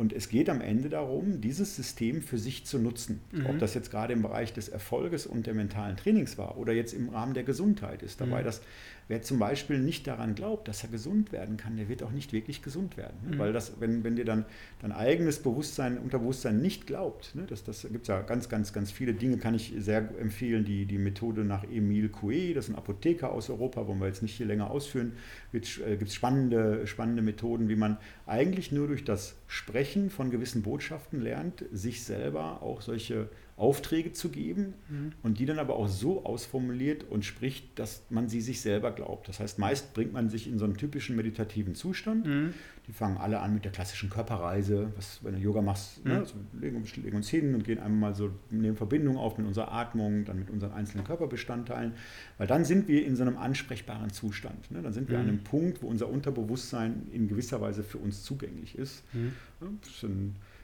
Und 0.00 0.14
es 0.14 0.30
geht 0.30 0.48
am 0.48 0.62
Ende 0.62 0.88
darum, 0.88 1.42
dieses 1.42 1.76
System 1.76 2.22
für 2.22 2.38
sich 2.38 2.64
zu 2.64 2.78
nutzen. 2.78 3.20
Mhm. 3.32 3.46
Ob 3.46 3.58
das 3.58 3.74
jetzt 3.74 3.90
gerade 3.90 4.14
im 4.14 4.22
Bereich 4.22 4.54
des 4.54 4.70
Erfolges 4.70 5.26
und 5.26 5.46
der 5.46 5.52
mentalen 5.52 5.98
Trainings 5.98 6.38
war 6.38 6.56
oder 6.56 6.72
jetzt 6.72 6.94
im 6.94 7.10
Rahmen 7.10 7.34
der 7.34 7.42
Gesundheit 7.42 8.02
ist. 8.02 8.18
Dabei, 8.18 8.40
mhm. 8.40 8.44
dass 8.46 8.62
Wer 9.10 9.22
zum 9.22 9.40
Beispiel 9.40 9.80
nicht 9.80 10.06
daran 10.06 10.36
glaubt, 10.36 10.68
dass 10.68 10.84
er 10.84 10.88
gesund 10.88 11.32
werden 11.32 11.56
kann, 11.56 11.76
der 11.76 11.88
wird 11.88 12.04
auch 12.04 12.12
nicht 12.12 12.32
wirklich 12.32 12.62
gesund 12.62 12.96
werden. 12.96 13.16
Ne? 13.24 13.34
Mhm. 13.34 13.38
Weil 13.40 13.52
das, 13.52 13.80
wenn, 13.80 14.04
wenn 14.04 14.14
dir 14.14 14.24
dann 14.24 14.44
dein 14.80 14.92
eigenes 14.92 15.40
Bewusstsein, 15.40 15.98
Unterbewusstsein 15.98 16.60
nicht 16.60 16.86
glaubt, 16.86 17.34
ne? 17.34 17.44
das, 17.48 17.64
das 17.64 17.82
gibt 17.82 18.02
es 18.02 18.06
ja 18.06 18.22
ganz, 18.22 18.48
ganz, 18.48 18.72
ganz 18.72 18.92
viele 18.92 19.12
Dinge, 19.12 19.38
kann 19.38 19.52
ich 19.56 19.74
sehr 19.78 20.08
empfehlen. 20.20 20.64
Die, 20.64 20.86
die 20.86 20.98
Methode 20.98 21.42
nach 21.42 21.64
Emile 21.64 22.06
Coué, 22.06 22.54
das 22.54 22.66
ist 22.66 22.70
ein 22.70 22.76
Apotheker 22.76 23.32
aus 23.32 23.50
Europa, 23.50 23.88
wollen 23.88 23.98
wir 23.98 24.06
jetzt 24.06 24.22
nicht 24.22 24.36
hier 24.36 24.46
länger 24.46 24.70
ausführen, 24.70 25.14
gibt 25.50 25.66
es 25.66 25.78
äh, 25.78 26.06
spannende, 26.06 26.86
spannende 26.86 27.22
Methoden, 27.22 27.68
wie 27.68 27.74
man 27.74 27.96
eigentlich 28.28 28.70
nur 28.70 28.86
durch 28.86 29.04
das 29.04 29.34
Sprechen 29.48 30.10
von 30.10 30.30
gewissen 30.30 30.62
Botschaften 30.62 31.20
lernt, 31.20 31.64
sich 31.72 32.04
selber 32.04 32.62
auch 32.62 32.80
solche 32.80 33.28
Aufträge 33.60 34.12
zu 34.12 34.30
geben 34.30 34.74
mhm. 34.88 35.12
und 35.22 35.38
die 35.38 35.46
dann 35.46 35.58
aber 35.58 35.76
auch 35.76 35.88
so 35.88 36.24
ausformuliert 36.24 37.04
und 37.04 37.24
spricht, 37.24 37.78
dass 37.78 38.02
man 38.08 38.28
sie 38.28 38.40
sich 38.40 38.60
selber 38.60 38.90
glaubt. 38.90 39.28
Das 39.28 39.38
heißt, 39.38 39.58
meist 39.58 39.92
bringt 39.94 40.12
man 40.12 40.30
sich 40.30 40.48
in 40.48 40.58
so 40.58 40.64
einen 40.64 40.76
typischen 40.76 41.14
meditativen 41.14 41.74
Zustand. 41.74 42.26
Mhm. 42.26 42.54
Die 42.88 42.92
fangen 42.92 43.18
alle 43.18 43.40
an 43.40 43.54
mit 43.54 43.64
der 43.64 43.72
klassischen 43.72 44.10
Körperreise, 44.10 44.92
was 44.96 45.20
wenn 45.22 45.34
du 45.34 45.38
Yoga 45.38 45.60
machst, 45.60 46.04
ne, 46.04 46.10
mhm. 46.10 46.16
ne, 46.16 46.20
also 46.20 46.34
legen, 46.58 46.84
legen, 47.02 47.16
uns 47.16 47.28
hin 47.28 47.54
und 47.54 47.64
gehen 47.64 47.78
einmal 47.78 48.10
mal 48.10 48.14
so 48.14 48.30
nehmen 48.50 48.76
Verbindung 48.76 49.16
auf 49.16 49.36
mit 49.38 49.46
unserer 49.46 49.70
Atmung, 49.72 50.24
dann 50.24 50.38
mit 50.38 50.50
unseren 50.50 50.72
einzelnen 50.72 51.04
Körperbestandteilen, 51.04 51.92
weil 52.38 52.46
dann 52.46 52.64
sind 52.64 52.88
wir 52.88 53.04
in 53.04 53.14
so 53.14 53.22
einem 53.22 53.36
ansprechbaren 53.36 54.10
Zustand. 54.10 54.70
Ne? 54.70 54.80
Dann 54.82 54.92
sind 54.92 55.10
wir 55.10 55.18
an 55.18 55.24
mhm. 55.24 55.30
einem 55.30 55.44
Punkt, 55.44 55.82
wo 55.82 55.88
unser 55.88 56.08
Unterbewusstsein 56.08 57.06
in 57.12 57.28
gewisser 57.28 57.60
Weise 57.60 57.82
für 57.82 57.98
uns 57.98 58.22
zugänglich 58.22 58.76
ist. 58.76 59.04
Mhm. 59.12 59.32
Ja, 59.60 59.66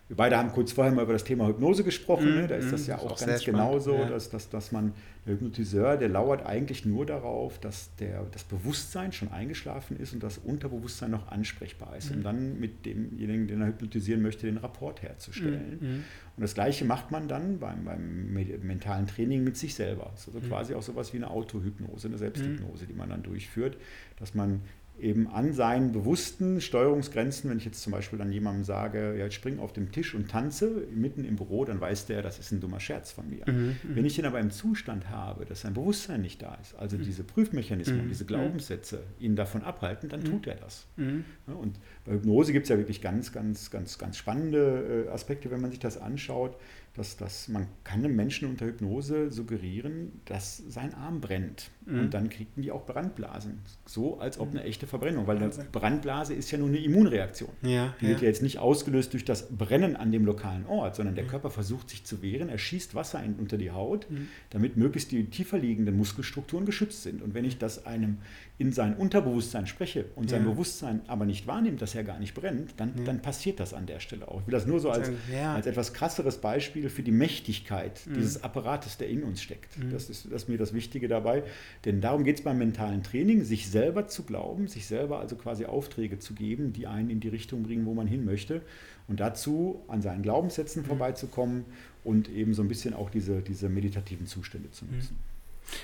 wir 0.09 0.17
beide 0.17 0.37
haben 0.37 0.53
kurz 0.53 0.71
vorher 0.71 0.93
mal 0.93 1.03
über 1.03 1.15
das 1.15 1.25
Thema 1.25 1.49
Hypnose 1.49 1.83
gesprochen. 1.83 2.31
Mhm. 2.31 2.41
Ne? 2.43 2.47
Da 2.47 2.55
ist 2.57 2.73
das 2.73 2.83
mhm. 2.83 2.89
ja 2.89 2.99
auch, 2.99 3.11
auch 3.11 3.19
ganz 3.19 3.45
genau 3.45 3.79
so, 3.81 3.95
ja. 3.95 4.09
dass, 4.09 4.31
dass, 4.31 4.49
dass 4.49 4.71
man, 4.71 4.93
der 5.27 5.35
Hypnotiseur, 5.35 5.97
der 5.97 6.09
lauert 6.09 6.47
eigentlich 6.47 6.85
nur 6.87 7.05
darauf, 7.05 7.59
dass 7.59 7.91
der, 7.97 8.25
das 8.31 8.45
Bewusstsein 8.45 9.11
schon 9.11 9.33
eingeschlafen 9.33 9.99
ist 9.99 10.13
und 10.13 10.23
das 10.23 10.39
Unterbewusstsein 10.39 11.11
noch 11.11 11.27
ansprechbar 11.29 11.97
ist, 11.97 12.11
mhm. 12.11 12.19
um 12.19 12.23
dann 12.23 12.61
mit 12.61 12.87
demjenigen, 12.87 13.49
den 13.49 13.61
er 13.61 13.67
hypnotisieren 13.67 14.23
möchte, 14.23 14.47
den 14.47 14.59
Rapport 14.59 15.03
herzustellen. 15.03 15.79
Mhm. 15.81 15.89
mhm. 15.89 16.05
Und 16.37 16.43
das 16.43 16.53
Gleiche 16.53 16.85
macht 16.85 17.11
man 17.11 17.29
dann 17.29 17.59
beim, 17.59 17.87
beim 17.87 18.31
mentalen 18.63 19.07
Training 19.07 19.43
mit 19.43 19.57
sich 19.57 19.75
selber. 19.75 20.11
Also 20.11 20.33
mhm. 20.33 20.49
quasi 20.49 20.75
auch 20.75 20.83
sowas 20.83 21.13
wie 21.15 21.17
eine 21.17 21.31
Autohypnose, 21.31 22.09
eine 22.09 22.19
Selbsthypnose, 22.19 22.85
die 22.87 22.93
man 22.93 23.09
dann 23.09 23.23
durchführt, 23.23 23.79
dass 24.19 24.35
man 24.35 24.61
eben 24.99 25.29
an 25.29 25.53
seinen 25.53 25.93
bewussten 25.93 26.61
Steuerungsgrenzen, 26.61 27.51
wenn 27.51 27.59
ich 27.59 27.65
jetzt 27.65 27.83
zum 27.83 27.93
Beispiel 27.93 28.19
dann 28.19 28.33
jemandem 28.33 28.65
sage, 28.65 29.17
ja, 29.19 29.27
ich 29.27 29.35
springe 29.35 29.61
auf 29.61 29.73
dem 29.73 29.93
Tisch 29.93 30.15
und 30.15 30.31
tanze 30.31 30.87
mitten 30.95 31.25
im 31.25 31.37
Büro, 31.37 31.65
dann 31.65 31.81
weiß 31.81 32.07
der, 32.07 32.23
das 32.23 32.39
ist 32.39 32.53
ein 32.53 32.61
dummer 32.61 32.81
Scherz 32.81 33.13
von 33.13 33.29
mir. 33.29 33.45
Mhm, 33.47 33.55
mhm. 33.55 33.77
wenn 33.97 34.05
ich 34.05 34.19
ihn 34.19 34.25
aber 34.25 34.41
im 34.41 34.51
Zustand 34.51 35.11
habe, 35.11 35.45
dass 35.45 35.63
sein 35.63 35.75
Bewusstsein 35.75 36.23
nicht 36.23 36.41
da 36.43 36.57
ist, 36.63 36.75
also 36.77 36.97
mhm. 36.97 37.03
diese 37.03 37.25
Prüfmechanismen, 37.25 38.05
mhm. 38.05 38.09
diese 38.09 38.25
mhm. 38.25 38.29
Glaubenssätze 38.29 39.03
ihn 39.19 39.37
davon 39.37 39.63
abhalten, 39.63 40.09
dann 40.09 40.21
mhm. 40.21 40.25
tut 40.25 40.47
er 40.47 40.57
das. 40.57 40.87
Ja, 40.97 41.55
und 41.55 41.79
bei 42.05 42.13
Hypnose 42.13 42.53
gibt 42.53 42.65
es 42.65 42.71
ja 42.71 42.79
wirklich 42.79 43.03
ganz, 43.03 43.33
ganz, 43.33 43.71
ganz, 43.71 43.99
ganz 43.99 44.17
spannende 44.17 45.07
äh, 45.07 45.11
Aspekte, 45.11 45.51
wenn 45.51 45.61
man 45.61 45.71
sich 45.71 45.81
das 45.81 45.99
anschaut 45.99 46.57
dass, 46.97 47.17
dass 47.17 47.49
man 47.49 47.67
kann 47.85 48.05
einem 48.05 48.17
Menschen 48.17 48.49
unter 48.49 48.67
Hypnose 48.67 49.31
suggerieren, 49.31 50.21
dass 50.25 50.63
sein 50.69 50.95
Arm 50.95 51.21
brennt. 51.21 51.71
Mhm. 51.85 52.01
Und 52.01 52.15
dann 52.15 52.31
kriegen 52.31 52.63
die 52.63 52.73
auch 52.73 52.87
Brandblasen. 52.87 53.61
So, 53.85 54.19
als 54.19 54.39
ob 54.39 54.51
eine 54.51 54.65
echte 54.65 54.87
Verbrennung. 54.87 55.27
Weil 55.27 55.37
eine 55.37 55.51
Brandblase 55.73 56.35
ist 56.35 56.51
ja 56.51 56.59
nur 56.59 56.69
eine 56.69 56.79
Immunreaktion. 56.79 57.51
Ja, 57.63 57.95
die 58.01 58.07
ja. 58.07 58.11
wird 58.11 58.23
ja 58.23 58.29
jetzt 58.29 58.43
nicht 58.43 58.59
ausgelöst 58.59 59.13
durch 59.13 59.25
das 59.25 59.49
Brennen 59.49 59.95
an 59.97 60.11
dem 60.11 60.25
lokalen 60.25 60.67
Ort, 60.67 60.97
sondern 60.97 61.15
der 61.15 61.25
mhm. 61.25 61.29
Körper 61.29 61.51
versucht 61.51 61.91
sich 61.91 62.05
zu 62.05 62.23
wehren. 62.23 62.49
Er 62.49 62.59
schießt 62.59 62.95
Wasser 62.95 63.23
in, 63.23 63.35
unter 63.35 63.59
die 63.59 63.71
Haut, 63.71 64.11
mhm. 64.11 64.29
damit 64.51 64.77
möglichst 64.77 65.13
die 65.13 65.27
tiefer 65.27 65.59
liegenden 65.59 65.97
Muskelstrukturen 65.97 66.65
geschützt 66.65 67.03
sind. 67.03 67.23
Und 67.23 67.35
wenn 67.35 67.45
ich 67.45 67.59
das 67.59 67.87
einem 67.87 68.19
in 68.59 68.73
sein 68.73 68.97
Unterbewusstsein 68.97 69.67
spreche 69.67 70.07
und 70.17 70.31
sein 70.31 70.45
Bewusstsein 70.45 71.03
aber 71.09 71.27
nicht 71.27 71.47
wahrnimmt, 71.47 71.83
dass 71.83 71.95
er 71.95 72.05
gar 72.05 72.19
nicht 72.19 72.35
brennt, 72.35 72.75
dann, 72.79 73.05
dann 73.05 73.21
passiert 73.21 73.61
das 73.61 73.75
an 73.75 73.85
der 73.85 74.01
Stelle 74.01 74.29
auch. 74.29 74.41
Ich 74.41 74.47
will 74.47 74.53
das 74.53 74.67
nur 74.67 74.81
so 74.81 74.91
als, 74.91 75.11
als 75.55 75.67
etwas 75.67 75.93
krasseres 75.93 76.39
Beispiel 76.39 76.86
Beispiel 76.87 76.91
für 76.91 77.03
die 77.03 77.13
Mächtigkeit 77.13 78.01
mhm. 78.07 78.15
dieses 78.15 78.43
Apparates, 78.43 78.97
der 78.97 79.09
in 79.09 79.23
uns 79.23 79.43
steckt. 79.43 79.79
Mhm. 79.79 79.91
Das, 79.91 80.09
ist, 80.09 80.27
das 80.27 80.43
ist 80.43 80.49
mir 80.49 80.59
das 80.59 80.73
Wichtige 80.73 81.09
dabei. 81.09 81.43
Denn 81.85 82.01
darum 82.01 82.25
geht 82.25 82.39
es 82.39 82.45
beim 82.45 82.59
mentalen 82.59 83.03
Training, 83.03 83.45
sich 83.45 83.69
selber 83.69 84.09
zu 84.09 84.23
glauben, 84.23 84.69
sich 84.69 84.87
selber 84.87 85.21
also 85.21 85.37
quasi 85.37 85.67
Aufträge 85.67 86.19
zu 86.19 86.35
geben, 86.35 86.73
die 86.73 86.87
einen 86.87 87.11
in 87.11 87.21
die 87.21 87.29
Richtung 87.29 87.63
bringen, 87.63 87.87
wo 87.87 87.95
man 87.95 88.07
hin 88.07 88.25
möchte. 88.25 88.63
Und 89.09 89.21
dazu 89.21 89.85
an 89.89 90.03
seinen 90.03 90.23
Glaubenssätzen 90.23 90.83
mhm. 90.83 90.87
vorbeizukommen 90.87 91.65
und 92.05 92.29
eben 92.29 92.55
so 92.55 92.63
ein 92.63 92.69
bisschen 92.69 92.95
auch 92.95 93.11
diese, 93.11 93.41
diese 93.41 93.69
meditativen 93.69 94.27
Zustände 94.27 94.71
zu 94.71 94.85
nutzen. 94.85 95.15
Mhm. 95.15 95.37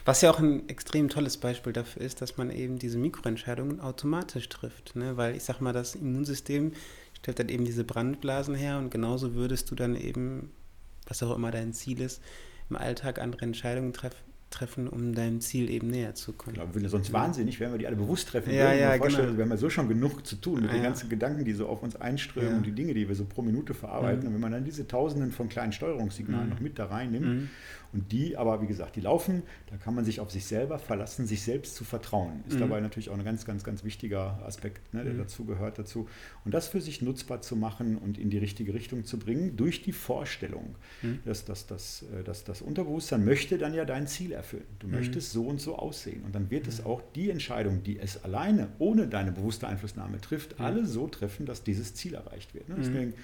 Was 0.04 0.20
ja 0.20 0.30
auch 0.30 0.38
ein 0.38 0.68
extrem 0.68 1.08
tolles 1.08 1.36
Beispiel 1.38 1.72
dafür 1.72 2.02
ist, 2.02 2.22
dass 2.22 2.36
man 2.36 2.50
eben 2.50 2.78
diese 2.78 2.98
Mikroentscheidungen 2.98 3.80
automatisch 3.80 4.48
trifft. 4.48 4.94
Ne? 4.94 5.16
Weil 5.16 5.34
ich 5.34 5.42
sag 5.42 5.60
mal, 5.60 5.72
das 5.72 5.96
Immunsystem 5.96 6.70
stellt 7.18 7.40
dann 7.40 7.48
eben 7.48 7.64
diese 7.64 7.82
Brandblasen 7.82 8.54
her 8.54 8.78
und 8.78 8.90
genauso 8.90 9.34
würdest 9.34 9.70
du 9.72 9.74
dann 9.74 9.96
eben 9.96 10.52
was 11.06 11.22
auch 11.22 11.34
immer 11.34 11.50
dein 11.50 11.72
Ziel 11.72 12.00
ist, 12.00 12.22
im 12.70 12.76
Alltag 12.76 13.20
andere 13.20 13.42
Entscheidungen 13.42 13.92
treffen 13.92 14.32
treffen, 14.52 14.86
um 14.88 15.14
deinem 15.14 15.40
Ziel 15.40 15.68
eben 15.70 15.88
näher 15.88 16.14
zu 16.14 16.32
kommen. 16.32 16.54
Genau, 16.54 16.68
wir 16.72 16.88
sonst 16.88 17.12
wahnsinnig, 17.12 17.58
wenn 17.58 17.72
wir 17.72 17.78
die 17.78 17.86
alle 17.86 17.96
bewusst 17.96 18.28
treffen 18.28 18.52
ja, 18.52 18.72
Ja, 18.72 18.96
genau. 18.96 19.36
Wir 19.36 19.44
haben 19.44 19.50
ja 19.50 19.56
so 19.56 19.68
schon 19.70 19.88
genug 19.88 20.24
zu 20.26 20.36
tun 20.36 20.60
mit 20.60 20.70
ah, 20.70 20.74
den 20.74 20.82
ganzen 20.82 21.08
Gedanken, 21.08 21.44
die 21.44 21.52
so 21.52 21.66
auf 21.66 21.82
uns 21.82 21.96
einströmen 21.96 22.50
ja. 22.50 22.56
und 22.58 22.66
die 22.66 22.72
Dinge, 22.72 22.94
die 22.94 23.08
wir 23.08 23.14
so 23.14 23.24
pro 23.24 23.42
Minute 23.42 23.74
verarbeiten. 23.74 24.20
Mhm. 24.20 24.26
Und 24.28 24.34
wenn 24.34 24.40
man 24.40 24.52
dann 24.52 24.64
diese 24.64 24.86
Tausenden 24.86 25.32
von 25.32 25.48
kleinen 25.48 25.72
Steuerungssignalen 25.72 26.46
mhm. 26.46 26.52
noch 26.52 26.60
mit 26.60 26.78
da 26.78 26.86
reinnimmt, 26.86 27.26
mhm. 27.26 27.50
Und 27.92 28.10
die 28.10 28.36
aber, 28.36 28.62
wie 28.62 28.66
gesagt, 28.66 28.96
die 28.96 29.00
laufen, 29.00 29.42
da 29.70 29.76
kann 29.76 29.94
man 29.94 30.04
sich 30.04 30.20
auf 30.20 30.30
sich 30.30 30.46
selber 30.46 30.78
verlassen, 30.78 31.26
sich 31.26 31.42
selbst 31.42 31.74
zu 31.76 31.84
vertrauen. 31.84 32.42
Ist 32.48 32.54
mhm. 32.56 32.60
dabei 32.60 32.80
natürlich 32.80 33.10
auch 33.10 33.18
ein 33.18 33.24
ganz, 33.24 33.44
ganz, 33.44 33.64
ganz 33.64 33.84
wichtiger 33.84 34.42
Aspekt, 34.46 34.94
ne, 34.94 35.04
der 35.04 35.12
mhm. 35.12 35.18
dazu 35.18 35.44
gehört 35.44 35.78
dazu. 35.78 36.08
Und 36.44 36.54
das 36.54 36.68
für 36.68 36.80
sich 36.80 37.02
nutzbar 37.02 37.42
zu 37.42 37.54
machen 37.54 37.98
und 37.98 38.16
in 38.18 38.30
die 38.30 38.38
richtige 38.38 38.72
Richtung 38.72 39.04
zu 39.04 39.18
bringen, 39.18 39.56
durch 39.56 39.82
die 39.82 39.92
Vorstellung, 39.92 40.76
mhm. 41.02 41.20
dass, 41.24 41.44
dass, 41.44 41.66
dass, 41.66 42.04
äh, 42.18 42.24
dass 42.24 42.44
das 42.44 42.62
Unterbewusstsein 42.62 43.24
möchte 43.24 43.58
dann 43.58 43.74
ja 43.74 43.84
dein 43.84 44.06
Ziel 44.06 44.32
erfüllen. 44.32 44.66
Du 44.78 44.86
mhm. 44.86 44.94
möchtest 44.94 45.32
so 45.32 45.44
und 45.44 45.60
so 45.60 45.76
aussehen. 45.76 46.22
Und 46.24 46.34
dann 46.34 46.50
wird 46.50 46.66
es 46.66 46.80
mhm. 46.80 46.86
auch 46.86 47.02
die 47.14 47.30
Entscheidung, 47.30 47.82
die 47.82 47.98
es 47.98 48.24
alleine, 48.24 48.68
ohne 48.78 49.06
deine 49.06 49.32
bewusste 49.32 49.68
Einflussnahme 49.68 50.20
trifft, 50.20 50.58
mhm. 50.58 50.64
alle 50.64 50.86
so 50.86 51.08
treffen, 51.08 51.44
dass 51.44 51.62
dieses 51.62 51.94
Ziel 51.94 52.14
erreicht 52.14 52.54
wird. 52.54 52.70
Ne? 52.70 52.76
Deswegen 52.78 53.14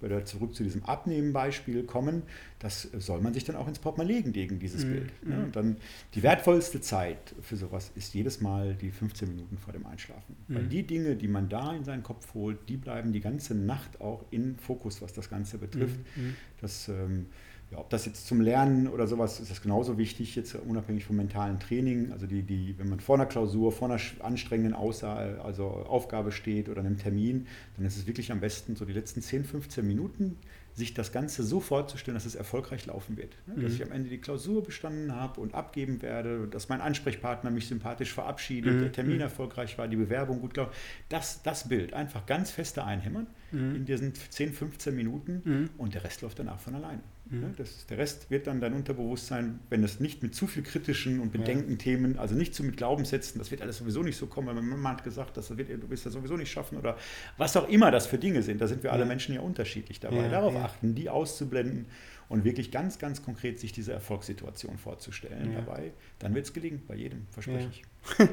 wieder 0.00 0.24
zurück 0.24 0.54
zu 0.54 0.62
diesem 0.62 0.84
Abnehmen-Beispiel 0.84 1.84
kommen, 1.84 2.22
das 2.58 2.82
soll 2.82 3.20
man 3.20 3.34
sich 3.34 3.44
dann 3.44 3.56
auch 3.56 3.68
ins 3.68 3.78
Portemonnaie 3.78 4.20
legen, 4.20 4.58
dieses 4.58 4.84
mhm. 4.84 4.90
Bild. 4.90 5.26
Ne? 5.26 5.44
Und 5.44 5.56
dann 5.56 5.76
die 6.14 6.22
wertvollste 6.22 6.80
Zeit 6.80 7.34
für 7.40 7.56
sowas 7.56 7.92
ist 7.94 8.14
jedes 8.14 8.40
Mal 8.40 8.74
die 8.74 8.90
15 8.90 9.28
Minuten 9.28 9.58
vor 9.58 9.72
dem 9.72 9.86
Einschlafen. 9.86 10.36
Mhm. 10.48 10.54
Weil 10.54 10.64
die 10.64 10.86
Dinge, 10.86 11.16
die 11.16 11.28
man 11.28 11.48
da 11.48 11.74
in 11.74 11.84
seinen 11.84 12.02
Kopf 12.02 12.34
holt, 12.34 12.58
die 12.68 12.76
bleiben 12.76 13.12
die 13.12 13.20
ganze 13.20 13.54
Nacht 13.54 14.00
auch 14.00 14.24
in 14.30 14.56
Fokus, 14.56 15.02
was 15.02 15.12
das 15.12 15.30
Ganze 15.30 15.58
betrifft. 15.58 15.98
Mhm. 16.16 16.36
Das 16.60 16.88
ähm, 16.88 17.26
ja, 17.70 17.78
ob 17.78 17.90
das 17.90 18.06
jetzt 18.06 18.26
zum 18.26 18.40
Lernen 18.40 18.86
oder 18.86 19.08
sowas 19.08 19.40
ist 19.40 19.50
das 19.50 19.60
genauso 19.60 19.98
wichtig, 19.98 20.36
jetzt 20.36 20.54
unabhängig 20.54 21.04
vom 21.04 21.16
mentalen 21.16 21.58
Training. 21.58 22.12
Also 22.12 22.26
die, 22.26 22.42
die, 22.42 22.78
wenn 22.78 22.88
man 22.88 23.00
vor 23.00 23.16
einer 23.16 23.26
Klausur, 23.26 23.72
vor 23.72 23.90
einer 23.90 24.00
anstrengenden 24.20 24.72
Aussage, 24.72 25.40
also 25.42 25.64
Aufgabe 25.64 26.30
steht 26.30 26.68
oder 26.68 26.80
einem 26.80 26.96
Termin, 26.96 27.48
dann 27.76 27.84
ist 27.84 27.96
es 27.96 28.06
wirklich 28.06 28.30
am 28.30 28.38
besten, 28.38 28.76
so 28.76 28.84
die 28.84 28.92
letzten 28.92 29.20
10, 29.20 29.44
15 29.44 29.84
Minuten 29.84 30.36
sich 30.74 30.92
das 30.94 31.10
Ganze 31.10 31.42
so 31.42 31.58
vorzustellen, 31.58 32.14
dass 32.14 32.26
es 32.26 32.34
erfolgreich 32.34 32.86
laufen 32.86 33.16
wird. 33.16 33.34
Ne? 33.46 33.54
Dass 33.62 33.72
mhm. 33.72 33.76
ich 33.76 33.82
am 33.82 33.92
Ende 33.92 34.10
die 34.10 34.18
Klausur 34.18 34.62
bestanden 34.62 35.14
habe 35.14 35.40
und 35.40 35.54
abgeben 35.54 36.02
werde, 36.02 36.46
dass 36.46 36.68
mein 36.68 36.82
Ansprechpartner 36.82 37.50
mich 37.50 37.66
sympathisch 37.66 38.12
verabschiedet, 38.12 38.74
mhm. 38.74 38.80
der 38.80 38.92
Termin 38.92 39.16
mhm. 39.16 39.22
erfolgreich 39.22 39.76
war, 39.78 39.88
die 39.88 39.96
Bewerbung 39.96 40.40
gut 40.40 40.56
läuft. 40.56 40.74
Das, 41.08 41.42
das 41.42 41.68
Bild 41.68 41.94
einfach 41.94 42.26
ganz 42.26 42.50
feste 42.50 42.84
einhämmern 42.84 43.26
mhm. 43.50 43.74
in 43.74 43.84
diesen 43.86 44.12
10, 44.14 44.52
15 44.52 44.94
Minuten 44.94 45.42
mhm. 45.44 45.70
und 45.78 45.94
der 45.94 46.04
Rest 46.04 46.20
läuft 46.20 46.38
danach 46.38 46.60
von 46.60 46.74
alleine. 46.74 47.00
Mhm. 47.28 47.40
Ne? 47.40 47.52
Das, 47.56 47.86
der 47.86 47.98
Rest 47.98 48.30
wird 48.30 48.46
dann 48.46 48.60
dein 48.60 48.72
Unterbewusstsein, 48.72 49.60
wenn 49.68 49.82
es 49.82 50.00
nicht 50.00 50.22
mit 50.22 50.34
zu 50.34 50.46
viel 50.46 50.62
kritischen 50.62 51.20
und 51.20 51.32
Bedenkenthemen, 51.32 52.14
ja. 52.14 52.20
also 52.20 52.34
nicht 52.34 52.54
zu 52.54 52.62
mit 52.62 52.76
Glaubenssätzen, 52.76 53.38
das 53.38 53.50
wird 53.50 53.62
alles 53.62 53.78
sowieso 53.78 54.02
nicht 54.02 54.16
so 54.16 54.26
kommen, 54.26 54.48
weil 54.48 54.54
meine 54.54 54.66
Mama 54.66 54.90
hat 54.90 55.04
gesagt, 55.04 55.36
das 55.36 55.56
wird, 55.56 55.70
du 55.70 55.90
wirst 55.90 56.06
das 56.06 56.12
sowieso 56.12 56.36
nicht 56.36 56.50
schaffen 56.50 56.78
oder 56.78 56.96
was 57.36 57.56
auch 57.56 57.68
immer 57.68 57.90
das 57.90 58.06
für 58.06 58.18
Dinge 58.18 58.42
sind, 58.42 58.60
da 58.60 58.68
sind 58.68 58.82
wir 58.82 58.92
alle 58.92 59.04
Menschen 59.04 59.34
ja 59.34 59.40
unterschiedlich 59.40 60.00
dabei. 60.00 60.22
Ja, 60.22 60.28
Darauf 60.28 60.54
ja. 60.54 60.64
achten, 60.64 60.94
die 60.94 61.10
auszublenden 61.10 61.86
und 62.28 62.44
wirklich 62.44 62.70
ganz, 62.70 62.98
ganz 62.98 63.22
konkret 63.22 63.58
sich 63.60 63.72
diese 63.72 63.92
Erfolgssituation 63.92 64.78
vorzustellen 64.78 65.54
dabei, 65.54 65.92
dann 66.18 66.34
wird 66.34 66.46
es 66.46 66.52
gelingen, 66.52 66.82
bei 66.86 66.94
jedem, 66.96 67.26
verspreche 67.30 67.70
ich. 67.70 67.82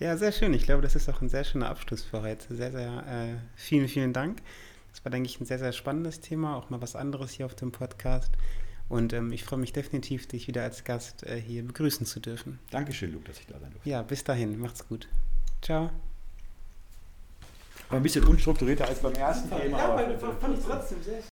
ja, 0.00 0.16
sehr 0.16 0.32
schön. 0.32 0.52
Ich 0.52 0.64
glaube, 0.64 0.82
das 0.82 0.94
ist 0.96 1.08
auch 1.08 1.22
ein 1.22 1.28
sehr 1.28 1.44
schöner 1.44 1.70
Abschluss 1.70 2.02
für 2.02 2.22
heute. 2.22 2.54
Sehr, 2.54 2.72
sehr 2.72 3.04
äh, 3.06 3.36
vielen, 3.54 3.88
vielen 3.88 4.12
Dank. 4.12 4.42
Das 4.92 5.04
war, 5.04 5.10
denke 5.10 5.28
ich, 5.28 5.40
ein 5.40 5.46
sehr, 5.46 5.58
sehr 5.58 5.72
spannendes 5.72 6.20
Thema, 6.20 6.56
auch 6.56 6.70
mal 6.70 6.80
was 6.80 6.96
anderes 6.96 7.32
hier 7.32 7.46
auf 7.46 7.54
dem 7.54 7.72
Podcast. 7.72 8.30
Und 8.88 9.12
ähm, 9.14 9.32
ich 9.32 9.44
freue 9.44 9.58
mich 9.58 9.72
definitiv, 9.72 10.26
dich 10.26 10.48
wieder 10.48 10.62
als 10.62 10.84
Gast 10.84 11.24
äh, 11.24 11.40
hier 11.40 11.66
begrüßen 11.66 12.04
zu 12.04 12.20
dürfen. 12.20 12.58
Dankeschön, 12.70 13.12
Luke, 13.12 13.24
dass 13.24 13.40
ich 13.40 13.46
da 13.46 13.58
sein 13.58 13.70
durfte. 13.72 13.88
Ja, 13.88 14.02
bis 14.02 14.22
dahin. 14.22 14.58
Macht's 14.58 14.86
gut. 14.86 15.08
Ciao. 15.62 15.90
War 17.88 17.98
ein 17.98 18.02
bisschen 18.02 18.24
unstrukturierter 18.24 18.86
als 18.86 19.00
beim 19.00 19.14
ersten 19.14 19.48
Thema. 19.50 19.78
Ja, 19.78 19.92
aber 19.94 20.34
fand 20.34 20.58
ich 20.58 20.64
trotzdem 20.64 21.02
sehr 21.02 21.22